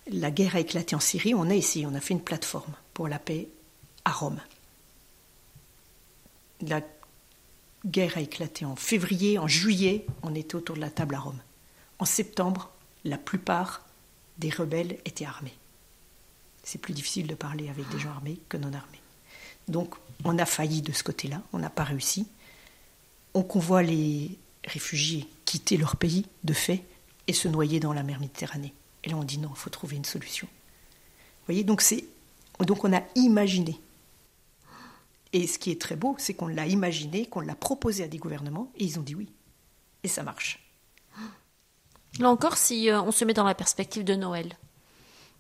[0.07, 3.09] la guerre a éclaté en Syrie, on a essayé, on a fait une plateforme pour
[3.09, 3.49] la paix
[4.05, 4.41] à Rome.
[6.61, 6.81] La
[7.85, 11.41] guerre a éclaté en février, en juillet, on était autour de la table à Rome.
[11.99, 12.71] En septembre,
[13.05, 13.83] la plupart
[14.39, 15.55] des rebelles étaient armés.
[16.63, 19.01] C'est plus difficile de parler avec des gens armés que non armés.
[19.69, 22.27] Donc, on a failli de ce côté-là, on n'a pas réussi.
[23.35, 26.85] On convoit les réfugiés quitter leur pays, de fait,
[27.27, 28.75] et se noyer dans la mer Méditerranée.
[29.03, 30.47] Et là, on dit non, il faut trouver une solution.
[30.47, 31.83] Vous voyez, donc,
[32.61, 33.79] donc on a imaginé.
[35.33, 38.19] Et ce qui est très beau, c'est qu'on l'a imaginé, qu'on l'a proposé à des
[38.19, 39.29] gouvernements, et ils ont dit oui.
[40.03, 40.61] Et ça marche.
[42.19, 44.57] Là encore, si euh, on se met dans la perspective de Noël,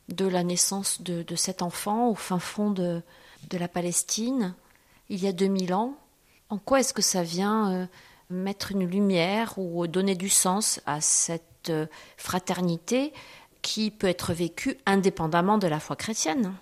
[0.08, 3.02] de la naissance de, cet enfant au fin fond de,
[3.48, 4.54] de, la Palestine,
[5.08, 5.96] il y a 2000 ans,
[6.50, 7.86] en quoi est-ce que ça vient euh,
[8.30, 13.12] mettre une lumière ou donner du sens à cette euh, fraternité
[13.62, 16.54] qui peut être vécue indépendamment de la foi chrétienne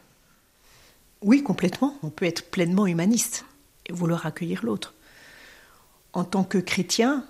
[1.22, 1.96] Oui, complètement.
[2.02, 3.44] On peut être pleinement humaniste
[3.86, 4.94] et vouloir accueillir l'autre.
[6.12, 7.26] En tant que chrétien,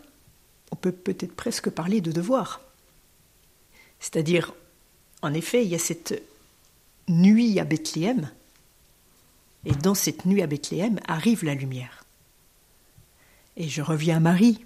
[0.73, 2.61] on peut peut-être presque parler de devoir.
[4.01, 4.53] C'est-à-dire,
[5.23, 6.23] en effet, il y a cette
[7.09, 8.31] nuit à Bethléem,
[9.65, 12.02] et dans cette nuit à Bethléem arrive la lumière.
[13.57, 14.65] Et je reviens à Marie.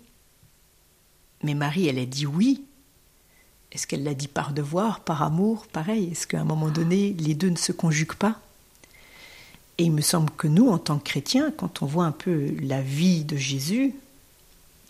[1.43, 2.65] Mais Marie, elle a dit oui.
[3.73, 7.35] Est-ce qu'elle l'a dit par devoir, par amour Pareil, est-ce qu'à un moment donné, les
[7.35, 8.41] deux ne se conjuguent pas?
[9.79, 12.55] Et il me semble que nous, en tant que chrétiens, quand on voit un peu
[12.61, 13.95] la vie de Jésus,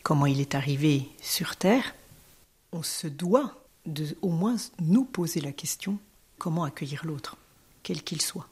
[0.02, 1.94] comment il est arrivé sur terre,
[2.72, 3.54] on se doit
[3.86, 5.98] de au moins nous poser la question
[6.38, 7.36] comment accueillir l'autre,
[7.82, 8.46] quel qu'il soit.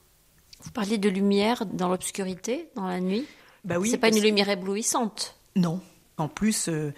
[0.62, 3.26] Vous parlez de lumière dans l'obscurité, dans la nuit?
[3.64, 5.36] Bah oui, C'est pas une lumière éblouissante.
[5.56, 5.80] Non.
[6.16, 6.92] En plus, euh,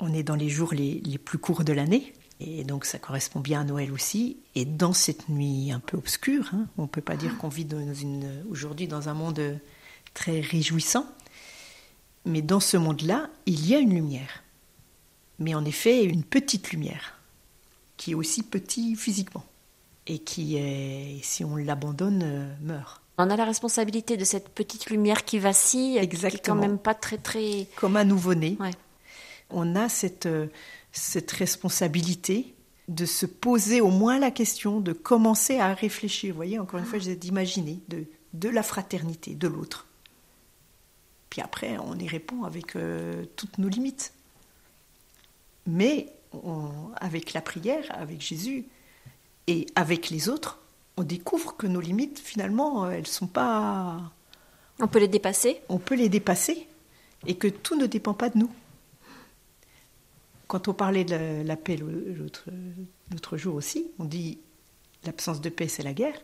[0.00, 2.12] on est dans les jours les, les plus courts de l'année.
[2.40, 4.38] Et donc ça correspond bien à Noël aussi.
[4.54, 7.66] Et dans cette nuit un peu obscure, hein, on ne peut pas dire qu'on vit
[8.50, 9.58] aujourd'hui dans un monde
[10.14, 11.06] très réjouissant.
[12.24, 14.42] Mais dans ce monde-là, il y a une lumière.
[15.38, 17.18] Mais en effet, une petite lumière
[17.96, 19.44] qui est aussi petit physiquement
[20.06, 23.01] et qui, est, si on l'abandonne, euh, meurt.
[23.18, 26.30] On a la responsabilité de cette petite lumière qui vacille, Exactement.
[26.30, 27.66] qui est quand même pas très très.
[27.76, 28.56] Comme un nouveau-né.
[28.58, 28.70] Ouais.
[29.50, 30.46] On a cette, euh,
[30.92, 32.54] cette responsabilité
[32.88, 36.32] de se poser au moins la question, de commencer à réfléchir.
[36.32, 39.86] Vous voyez, encore une fois, j'ai d'imaginer, de, de la fraternité, de l'autre.
[41.30, 44.12] Puis après, on y répond avec euh, toutes nos limites.
[45.66, 48.66] Mais on, avec la prière, avec Jésus
[49.46, 50.61] et avec les autres,
[50.96, 54.12] on découvre que nos limites, finalement, elles sont pas.
[54.78, 56.66] On peut les dépasser On peut les dépasser
[57.26, 58.50] et que tout ne dépend pas de nous.
[60.48, 62.44] Quand on parlait de la, paix l'autre,
[63.10, 64.38] l'autre jour aussi, on dit
[65.04, 66.20] l'absence de paix, c'est la guerre.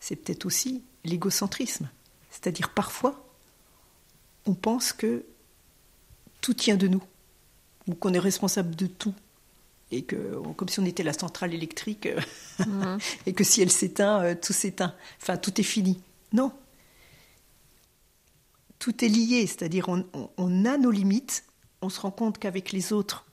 [0.00, 1.88] C'est peut-être aussi l'égocentrisme.
[2.30, 3.26] C'est-à-dire parfois,
[4.46, 5.24] on pense que
[6.40, 7.02] tout tient de nous
[7.86, 9.14] ou qu'on est responsable de tout.
[9.96, 12.08] Et que comme si on était la centrale électrique
[12.58, 12.98] mhm.
[13.26, 14.94] et que si elle s'éteint, euh, tout s'éteint.
[15.20, 16.00] Enfin, tout est fini.
[16.32, 16.52] Non.
[18.78, 21.44] Tout est lié, c'est-à-dire on, a nos limites,
[21.80, 23.24] on se rend compte qu'avec les autres,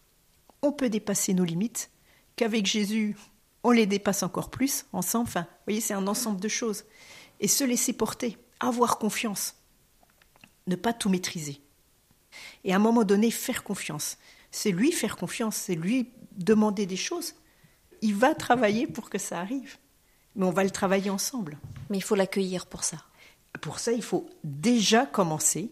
[0.62, 1.92] on peut dépasser nos limites,
[2.38, 3.18] qu'avec Jésus,
[3.64, 5.28] on les dépasse encore plus ensemble.
[5.28, 6.86] Enfin, vous voyez, c'est un ensemble de choses.
[7.42, 9.56] Et se laisser porter, avoir confiance,
[10.68, 11.60] ne pas tout maîtriser.
[12.64, 14.18] Et à un moment donné, faire confiance.
[14.56, 17.34] C'est lui faire confiance, c'est lui demander des choses.
[18.04, 19.78] Il va travailler pour que ça arrive.
[20.36, 21.58] Mais on va le travailler ensemble.
[21.90, 22.98] Mais il faut l'accueillir pour ça.
[23.62, 25.72] Pour ça, il faut déjà commencer,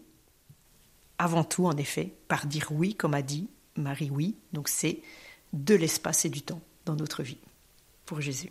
[1.16, 4.34] avant tout en effet, par dire oui, comme a dit Marie oui.
[4.52, 5.00] Donc c'est
[5.52, 7.38] de l'espace et du temps dans notre vie
[8.04, 8.50] pour Jésus.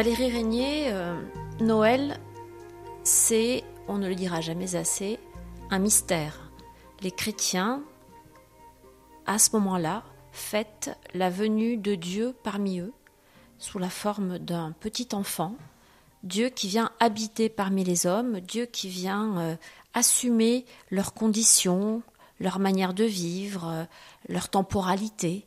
[0.00, 1.20] Valérie Régnier, euh,
[1.60, 2.18] Noël,
[3.04, 5.18] c'est, on ne le dira jamais assez,
[5.68, 6.50] un mystère.
[7.02, 7.82] Les chrétiens,
[9.26, 12.94] à ce moment-là, fêtent la venue de Dieu parmi eux,
[13.58, 15.54] sous la forme d'un petit enfant,
[16.22, 19.56] Dieu qui vient habiter parmi les hommes, Dieu qui vient euh,
[19.92, 22.02] assumer leurs conditions,
[22.40, 23.84] leur manière de vivre, euh,
[24.30, 25.46] leur temporalité.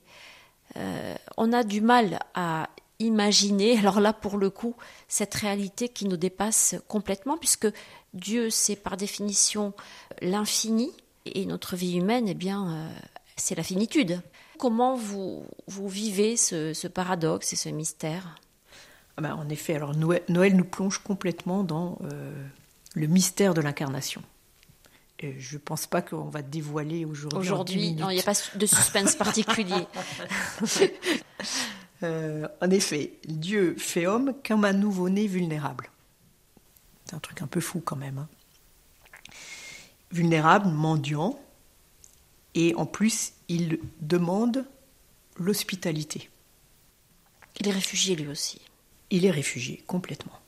[1.38, 2.70] on a du mal à
[3.00, 4.76] imaginer, alors là pour le coup,
[5.08, 7.68] cette réalité qui nous dépasse complètement, puisque
[8.14, 9.74] Dieu c'est par définition
[10.22, 10.92] l'infini,
[11.26, 12.90] et notre vie humaine, eh bien, euh,
[13.36, 14.22] c'est la finitude.
[14.58, 18.36] Comment vous, vous vivez ce, paradoxe et ce mystère?
[19.18, 22.34] Ah ben, En effet, alors Noël, nous plonge complètement dans euh,
[22.94, 24.22] le mystère de l'incarnation.
[25.22, 27.40] je ne pense pas qu'on va dévoiler aujourd'hui.
[27.40, 29.88] Aujourd'hui, il n'y a pas de suspense particulier.
[32.04, 35.90] Euh, en effet, Dieu fait homme comme un nouveau-né vulnérable.
[37.06, 38.18] C'est un truc un peu fou quand même.
[38.18, 38.28] Hein.
[40.12, 41.40] Vulnérable, mendiant,
[42.56, 44.66] et en plus, il demande
[45.38, 46.30] l'hospitalité.
[47.60, 48.62] Il est réfugié lui aussi.
[49.10, 50.40] Il est réfugié, complètement.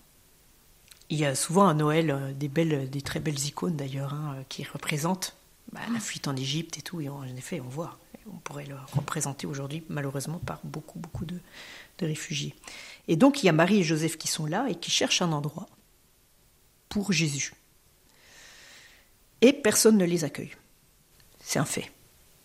[1.10, 4.44] Il y a souvent à Noël euh, des, belles, des très belles icônes d'ailleurs, hein,
[4.50, 5.36] qui représentent
[5.72, 7.98] bah, la fuite en Égypte et tout, et en effet, on voit
[8.32, 11.40] on pourrait le représenter aujourd'hui malheureusement par beaucoup, beaucoup de,
[12.02, 12.56] réfugiés.
[13.08, 15.32] Et donc il y a Marie et Joseph qui sont là et qui cherchent un
[15.32, 15.68] endroit
[16.90, 17.54] pour Jésus.
[19.42, 20.56] Et personne ne les accueille.
[21.40, 21.92] C'est un fait.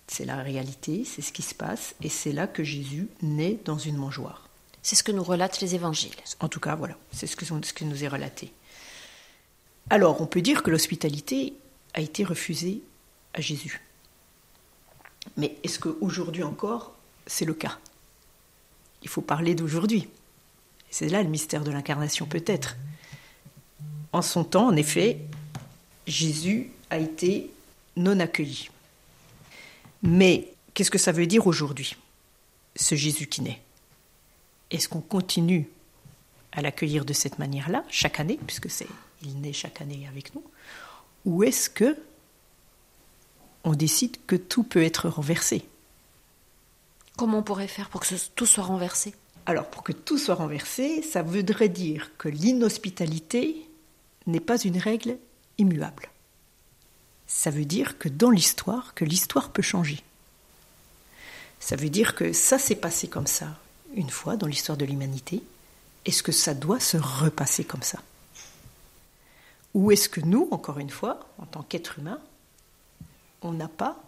[0.06, 3.78] C'est la réalité, c'est ce qui se passe, et c'est là que Jésus naît dans
[3.78, 4.48] une mangeoire.
[4.82, 6.16] C'est ce que nous relatent les évangiles.
[6.40, 8.52] En tout cas, voilà, c'est ce, ce qui nous est relaté.
[9.88, 11.54] Alors, on peut dire que l'hospitalité
[11.94, 12.82] a été refusée
[13.34, 13.80] à Jésus.
[15.36, 16.94] Mais est-ce qu'aujourd'hui encore,
[17.26, 17.78] c'est le cas?
[19.02, 20.08] Il faut parler d'aujourd'hui.
[20.90, 22.76] C'est là le mystère de l'incarnation, peut-être.
[24.12, 25.18] En son temps, en effet,
[26.06, 27.50] Jésus a été
[27.96, 28.70] non accueilli.
[30.02, 31.96] Mais qu'est-ce que ça veut dire aujourd'hui,
[32.76, 33.60] ce Jésus qui naît?
[34.70, 35.68] Est-ce qu'on continue
[36.52, 38.68] à l'accueillir de cette manière-là, chaque année, puisque
[39.22, 40.44] il naît chaque année avec nous,
[41.24, 41.96] ou est-ce que
[43.64, 45.64] on décide que tout peut être renversé.
[47.16, 49.14] Comment on pourrait faire pour que tout soit renversé?
[49.46, 53.66] Alors, pour que tout soit renversé, ça voudrait dire que l'inhospitalité
[54.26, 55.18] n'est pas une règle
[55.58, 56.08] immuable.
[57.26, 60.02] Ça veut dire que dans l'histoire, que l'histoire peut changer.
[61.58, 63.58] Ça veut dire que ça s'est passé comme ça
[63.94, 65.42] une fois dans l'histoire de l'humanité.
[66.04, 67.98] Est-ce que ça doit se repasser comme ça?
[69.74, 72.20] Ou est-ce que nous, encore une fois, en tant qu'êtres humains,
[73.42, 74.02] on n'a pas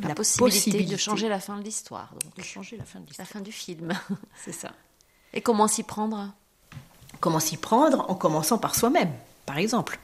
[0.00, 2.12] la, possibilité, de changer la fin de l'histoire.
[2.36, 3.26] De changer la fin de l'histoire.
[3.28, 3.92] La fin du film.
[4.44, 4.72] C'est ça.
[5.34, 6.32] Et comment s'y prendre?
[7.20, 8.08] Comment s'y prendre?
[8.10, 9.12] En commençant par soi-même,
[9.46, 9.98] par exemple.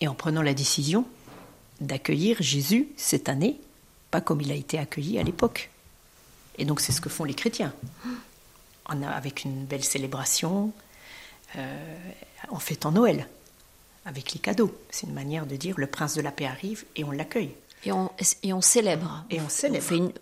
[0.00, 1.06] Et en prenant la décision
[1.80, 3.60] d'accueillir Jésus cette année,
[4.10, 5.70] pas comme il a été accueilli à l'époque.
[6.58, 7.72] Et donc c'est ce que font les chrétiens.
[8.88, 10.72] On a, avec une belle célébration,
[11.56, 11.96] euh,
[12.50, 13.28] en fêtant Noël,
[14.04, 14.74] avec les cadeaux.
[14.90, 17.54] C'est une manière de dire le prince de la paix arrive et on l'accueille.
[17.84, 18.10] Et on,
[18.42, 19.24] et on célèbre.
[19.30, 19.84] Et on célèbre.
[19.84, 20.12] On fait une,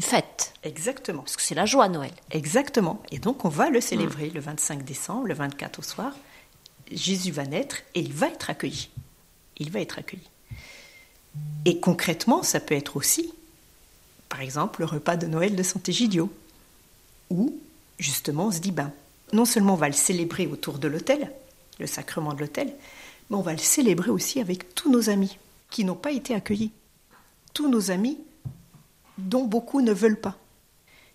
[0.00, 0.52] fête.
[0.62, 1.22] Exactement.
[1.22, 2.12] Parce que c'est la joie Noël.
[2.30, 3.02] Exactement.
[3.10, 6.12] Et donc on va le célébrer le 25 décembre, le 24 au soir.
[6.92, 8.90] Jésus va naître et il va être accueilli.
[9.58, 10.28] Il va être accueilli.
[11.64, 13.32] Et concrètement, ça peut être aussi,
[14.28, 16.32] par exemple, le repas de Noël de Sant'Egidio,
[17.28, 17.58] où
[17.98, 18.92] justement on se dit, ben,
[19.32, 21.30] non seulement on va le célébrer autour de l'autel,
[21.78, 22.72] le sacrement de l'autel,
[23.28, 25.38] mais on va le célébrer aussi avec tous nos amis
[25.70, 26.72] qui n'ont pas été accueillis
[27.52, 28.18] tous nos amis
[29.18, 30.38] dont beaucoup ne veulent pas.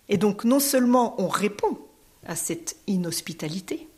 [0.08, 1.78] Et donc non seulement on répond
[2.26, 3.88] à cette inhospitalité,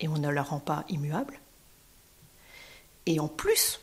[0.00, 1.40] et on ne la rend pas immuable.
[3.06, 3.80] Et en plus,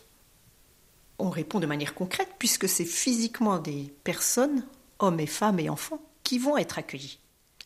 [1.19, 4.65] on répond de manière concrète puisque c'est physiquement des personnes,
[4.99, 7.19] hommes et femmes et enfants, qui vont être accueillis.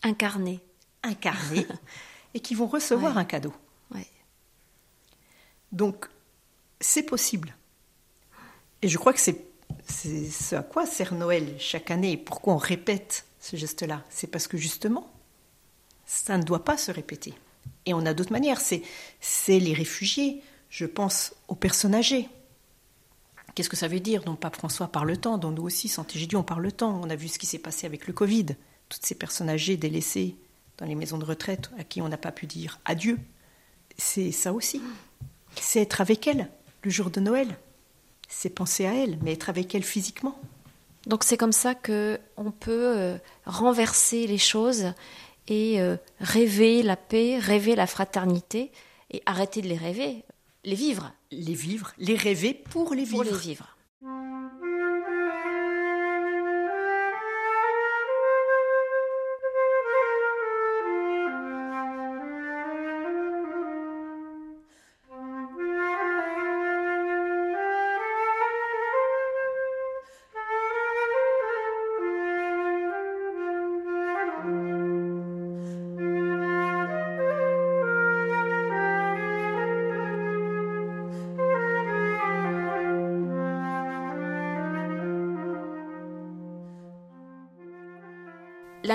[0.04, 0.62] Incarnés.
[1.04, 1.68] Incarnés
[2.34, 3.54] et qui vont recevoir un cadeau.
[5.72, 6.10] Donc,
[6.82, 7.56] c'est possible.
[8.82, 9.49] Et je crois que c'est
[9.88, 12.18] ce à quoi sert Noël chaque année.
[12.18, 14.04] Pourquoi on répète ce geste-là?
[14.10, 15.12] C'est parce que justement,
[16.06, 17.34] ça ne doit pas se répéter.
[17.86, 18.62] Et on a d'autres manières.
[18.62, 20.42] C'est les réfugiés.
[20.70, 22.30] Je pense aux personnes âgées.
[23.56, 24.24] Qu'est-ce que ça veut dire?
[24.24, 27.02] Dont Pape François parle le temps, dont nous aussi, Santé on parle le temps.
[27.04, 28.46] On a vu ce qui s'est passé avec le Covid.
[28.90, 30.36] Toutes ces personnes âgées délaissées
[30.78, 33.20] dans les maisons de retraite à qui on n'a pas pu dire adieu.
[33.98, 34.82] C'est ça aussi.
[35.60, 36.50] C'est être avec elles
[36.84, 37.58] le jour de Noël.
[38.30, 40.40] C'est penser à elles, mais être avec elles physiquement.
[41.08, 44.94] Donc c'est comme ça que on peut euh, renverser les choses
[45.48, 48.72] et euh, rêver la paix, rêver la fraternité
[49.12, 50.24] et arrêter de les rêver,
[50.64, 51.12] les vivre.
[51.32, 53.24] Les vivre, les rêver pour les vivre.
[53.24, 53.76] Pour les vivre.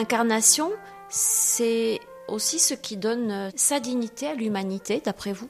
[0.04, 0.70] L'incarnation,
[1.08, 1.98] c'est
[2.28, 5.48] aussi ce qui donne euh, sa dignité à l'humanité, d'après vous?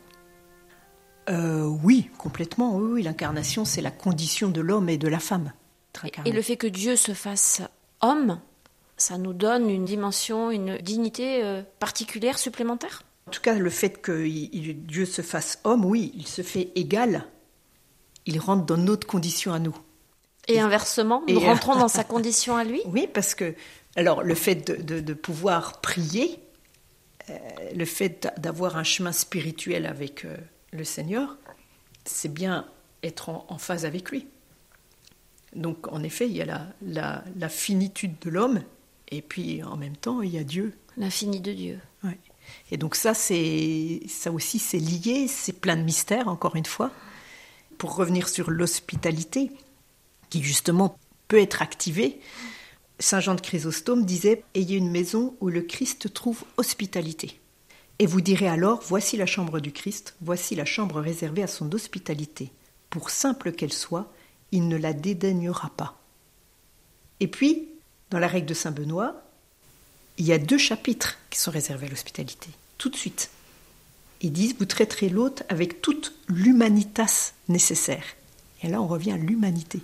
[1.28, 2.76] Euh, Oui, complètement.
[2.76, 5.52] Oui, l'incarnation, c'est la condition de l'homme et de la femme.
[6.24, 7.62] Et le fait que Dieu se fasse
[8.00, 8.38] homme,
[8.96, 13.02] ça nous donne une dimension, une dignité euh, particulière, supplémentaire?
[13.26, 14.24] En tout cas, le fait que
[14.72, 17.24] Dieu se fasse homme, oui, il se fait égal.
[18.24, 19.76] Il rentre dans notre condition à nous.
[20.46, 22.82] Et inversement, nous rentrons dans sa condition à lui?
[22.86, 23.56] Oui, parce que
[23.96, 26.40] alors le fait de, pouvoir prier,
[27.30, 27.38] euh,
[27.74, 30.36] le fait d'avoir un chemin spirituel avec euh,
[30.72, 31.36] le Seigneur,
[32.04, 32.66] c'est bien
[33.02, 34.26] être en, phase avec lui.
[35.54, 38.62] Donc en effet, il y a la, finitude de l'homme,
[39.08, 40.74] et puis en même temps, il y a Dieu.
[40.96, 41.78] L'infini de Dieu.
[42.70, 46.90] Et donc ça, c'est ça aussi, c'est lié, c'est plein de mystères, encore une fois.
[47.78, 49.50] Pour revenir sur l'hospitalité,
[50.30, 52.20] qui justement peut être activée,
[53.00, 57.40] Saint Jean de Chrysostome disait Ayez une maison où le Christ trouve hospitalité.
[57.98, 61.72] Et vous direz alors Voici la chambre du Christ, voici la chambre réservée à son
[61.72, 62.50] hospitalité.
[62.90, 64.12] Pour simple qu'elle soit,
[64.52, 65.98] il ne la dédaignera pas.
[67.20, 67.68] Et puis,
[68.10, 69.22] dans la règle de Saint Benoît,
[70.18, 73.30] il y a deux chapitres qui sont réservés à l'hospitalité, tout de suite.
[74.20, 78.04] Ils disent Vous traiterez l'autre avec toute l'humanitas nécessaire.
[78.62, 79.80] Et là, on revient à l'humanité.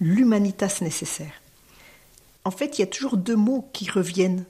[0.00, 1.41] L'humanitas nécessaire.
[2.44, 4.44] En fait, il y a toujours deux mots qui reviennent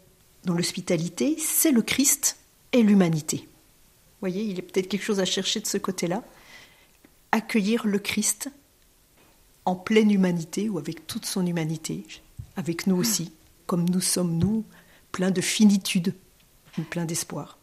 [0.44, 2.38] dans l'hospitalité, c'est le Christ
[2.72, 3.36] et l'humanité.
[3.38, 6.22] Vous voyez, il y a peut-être quelque chose à chercher de ce côté-là.
[7.32, 8.50] Accueillir le Christ
[9.64, 12.04] en pleine humanité ou avec toute son humanité,
[12.56, 13.32] avec nous aussi,
[13.66, 14.64] comme nous sommes nous,
[15.12, 16.14] pleins de finitude,
[16.90, 17.58] plein d'espoir.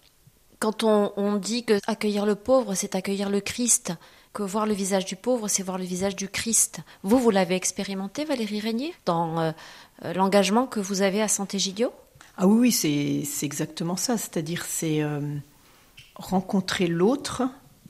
[0.60, 3.94] Quand on, on dit que accueillir le pauvre, c'est accueillir le Christ,
[4.34, 6.82] que voir le visage du pauvre, c'est voir le visage du Christ.
[7.04, 9.52] Vous, vous l'avez expérimenté, Valérie Régnier, dans euh,
[10.06, 11.92] euh, l'engagement que vous avez à Santé Gidio
[12.38, 14.18] Ah oui, oui c'est exactement ça.
[14.18, 15.36] C'est-à-dire, c'est euh,
[16.16, 17.44] rencontrer l'autre.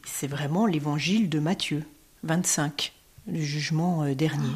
[0.06, 1.84] C'est vraiment l'évangile de Matthieu
[2.24, 2.94] 25,
[3.28, 4.56] le jugement dernier.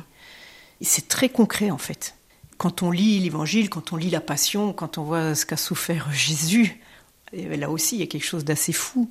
[0.82, 2.16] C'est très concret, en fait.
[2.58, 6.12] Quand on lit l'évangile, quand on lit la passion, quand on voit ce qu'a souffert
[6.12, 6.82] Jésus,
[7.34, 9.10] là aussi, il y a quelque chose d'assez fou.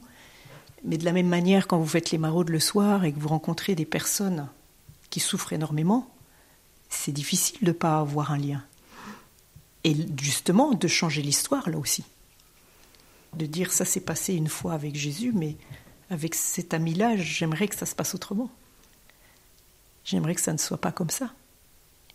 [0.84, 3.28] Mais de la même manière, quand vous faites les maraudes le soir et que vous
[3.28, 4.48] rencontrez des personnes
[5.10, 6.10] qui souffrent énormément,
[6.88, 8.64] c'est difficile de ne pas avoir un lien.
[9.84, 12.04] Et justement, de changer l'histoire là aussi.
[13.34, 15.56] De dire ça s'est passé une fois avec Jésus, mais
[16.10, 18.50] avec cet ami-là, j'aimerais que ça se passe autrement.
[20.04, 21.32] J'aimerais que ça ne soit pas comme ça.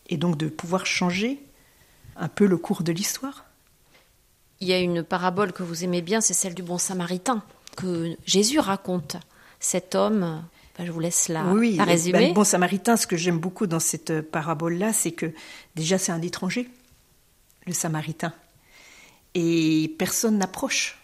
[0.09, 1.41] Et donc de pouvoir changer
[2.15, 3.45] un peu le cours de l'histoire.
[4.59, 7.43] Il y a une parabole que vous aimez bien, c'est celle du bon samaritain
[7.77, 9.15] que Jésus raconte.
[9.59, 10.43] Cet homme,
[10.77, 12.19] ben, je vous laisse là oui, résumer.
[12.19, 15.31] Ben, le bon samaritain, ce que j'aime beaucoup dans cette parabole-là, c'est que
[15.75, 16.69] déjà c'est un étranger,
[17.65, 18.33] le samaritain.
[19.33, 20.99] Et personne n'approche.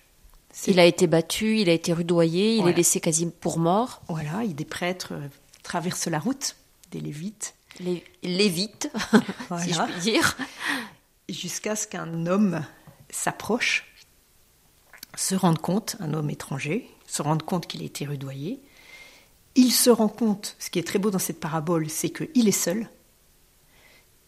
[0.68, 4.02] Il a été battu, il a été rudoyé, il est laissé quasi pour mort.
[4.08, 5.28] Voilà, des prêtres euh,
[5.64, 6.56] traversent la route,
[6.92, 7.56] des lévites.
[7.80, 8.92] Les lévites,
[9.64, 10.38] si je puis dire.
[11.28, 12.64] Jusqu'à ce qu'un homme
[13.10, 13.93] s'approche
[15.16, 18.60] se rende compte, un homme étranger, se rende compte qu'il a été rudoyé.
[19.56, 22.52] Il se rend compte, ce qui est très beau dans cette parabole, c'est qu'il est
[22.52, 22.90] seul,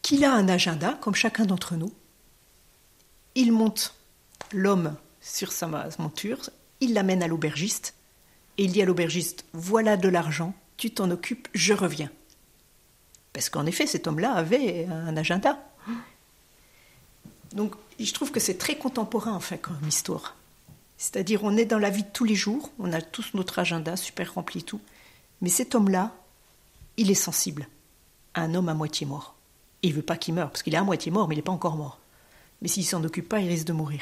[0.02, 1.92] qu'il a un agenda, comme chacun d'entre nous.
[3.34, 3.96] Il monte
[4.52, 5.68] l'homme sur sa
[5.98, 7.96] monture, il l'amène à l'aubergiste,
[8.58, 12.12] et il dit à l'aubergiste Voilà de l'argent, tu t'en occupes, je reviens.
[13.34, 15.60] Parce qu'en effet, cet homme-là avait un agenda.
[17.54, 20.36] Donc, je trouve que c'est très contemporain, en fait, comme histoire.
[20.98, 23.98] C'est-à-dire, on est dans la vie de tous les jours, on a tous notre agenda
[23.98, 24.80] super rempli, tout.
[25.42, 26.16] Mais cet homme-là,
[26.98, 27.68] il est sensible
[28.34, 29.36] à un homme à moitié mort.
[29.84, 31.44] Et il veut pas qu'il meure, parce qu'il est à moitié mort, mais il n'est
[31.44, 32.00] pas encore mort.
[32.62, 34.02] Mais s'il s'en occupe pas, il risque de mourir.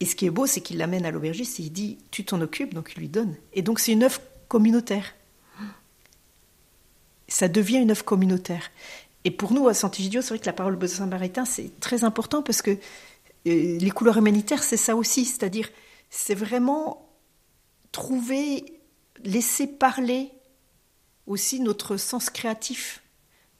[0.00, 2.40] Et ce qui est beau, c'est qu'il l'amène à l'aubergiste et il dit Tu t'en
[2.40, 3.36] occupes, donc il lui donne.
[3.52, 5.14] Et donc c'est une œuvre communautaire.
[7.28, 8.70] Ça devient une œuvre communautaire.
[9.24, 12.42] Et pour nous, à Sant'Egidio, c'est vrai que la parole de Saint-Maritain, c'est très important
[12.42, 12.76] parce que
[13.44, 15.68] les couleurs humanitaires, c'est ça aussi, c'est-à-dire,
[16.10, 17.08] c'est vraiment
[17.90, 18.80] trouver,
[19.24, 20.30] laisser parler
[21.26, 23.02] aussi notre sens créatif,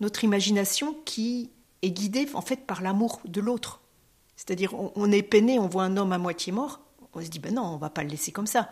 [0.00, 1.50] notre imagination qui
[1.82, 3.80] est guidée en fait par l'amour de l'autre.
[4.36, 6.80] C'est-à-dire, on, est peiné, on voit un homme à moitié mort,
[7.14, 8.70] on se dit, ben non, on va pas le laisser comme ça.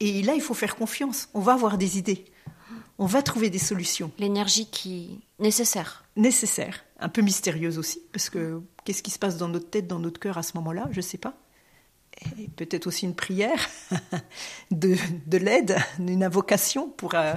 [0.00, 2.24] Et là, il faut faire confiance, on va avoir des idées,
[2.98, 4.10] on va trouver des solutions.
[4.18, 6.04] L'énergie qui nécessaire.
[6.16, 9.98] Nécessaire, un peu mystérieuse aussi, parce que qu'est-ce qui se passe dans notre tête, dans
[9.98, 11.34] notre cœur à ce moment-là Je ne sais pas.
[12.38, 13.68] Et peut-être aussi une prière,
[14.70, 17.34] de, de l'aide, une invocation pour euh,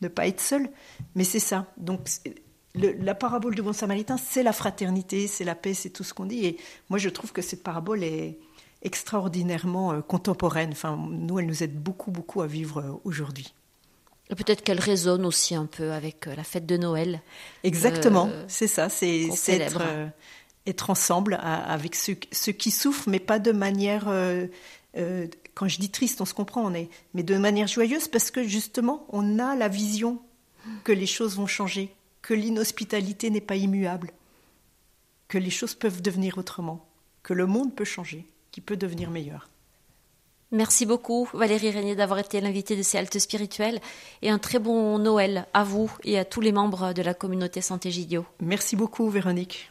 [0.00, 0.70] ne pas être seul.
[1.14, 1.66] Mais c'est ça.
[1.76, 2.08] Donc
[2.74, 6.26] la parabole du bon samaritain, c'est la fraternité, c'est la paix, c'est tout ce qu'on
[6.26, 6.44] dit.
[6.46, 6.56] Et
[6.90, 8.38] moi, je trouve que cette parabole est
[8.82, 10.70] extraordinairement euh, contemporaine.
[10.72, 13.54] Enfin, nous, elle nous aide beaucoup, beaucoup à vivre euh, aujourd'hui.
[14.30, 17.20] Et peut-être qu'elle résonne aussi un peu avec la fête de Noël.
[17.62, 19.82] Exactement, c'est ça, c'est être,
[20.66, 24.08] être ensemble avec ceux, qui souffrent, mais pas de manière.
[24.08, 24.46] Euh,
[24.96, 28.30] euh, quand je dis triste, on se comprend, on est, mais de manière joyeuse parce
[28.30, 30.20] que justement, on a la vision
[30.82, 34.10] que les choses vont changer, que l'inhospitalité n'est pas immuable,
[35.28, 36.84] que les choses peuvent devenir autrement,
[37.22, 39.48] que le monde peut changer, qu'il peut devenir meilleur.
[40.50, 43.80] Merci beaucoup Valérie Régnier d'avoir été l'invitée de ces haltes spirituelles
[44.22, 47.60] et un très bon Noël à vous et à tous les membres de la communauté
[47.60, 48.24] Santé Gidio.
[48.40, 49.70] Merci beaucoup Véronique.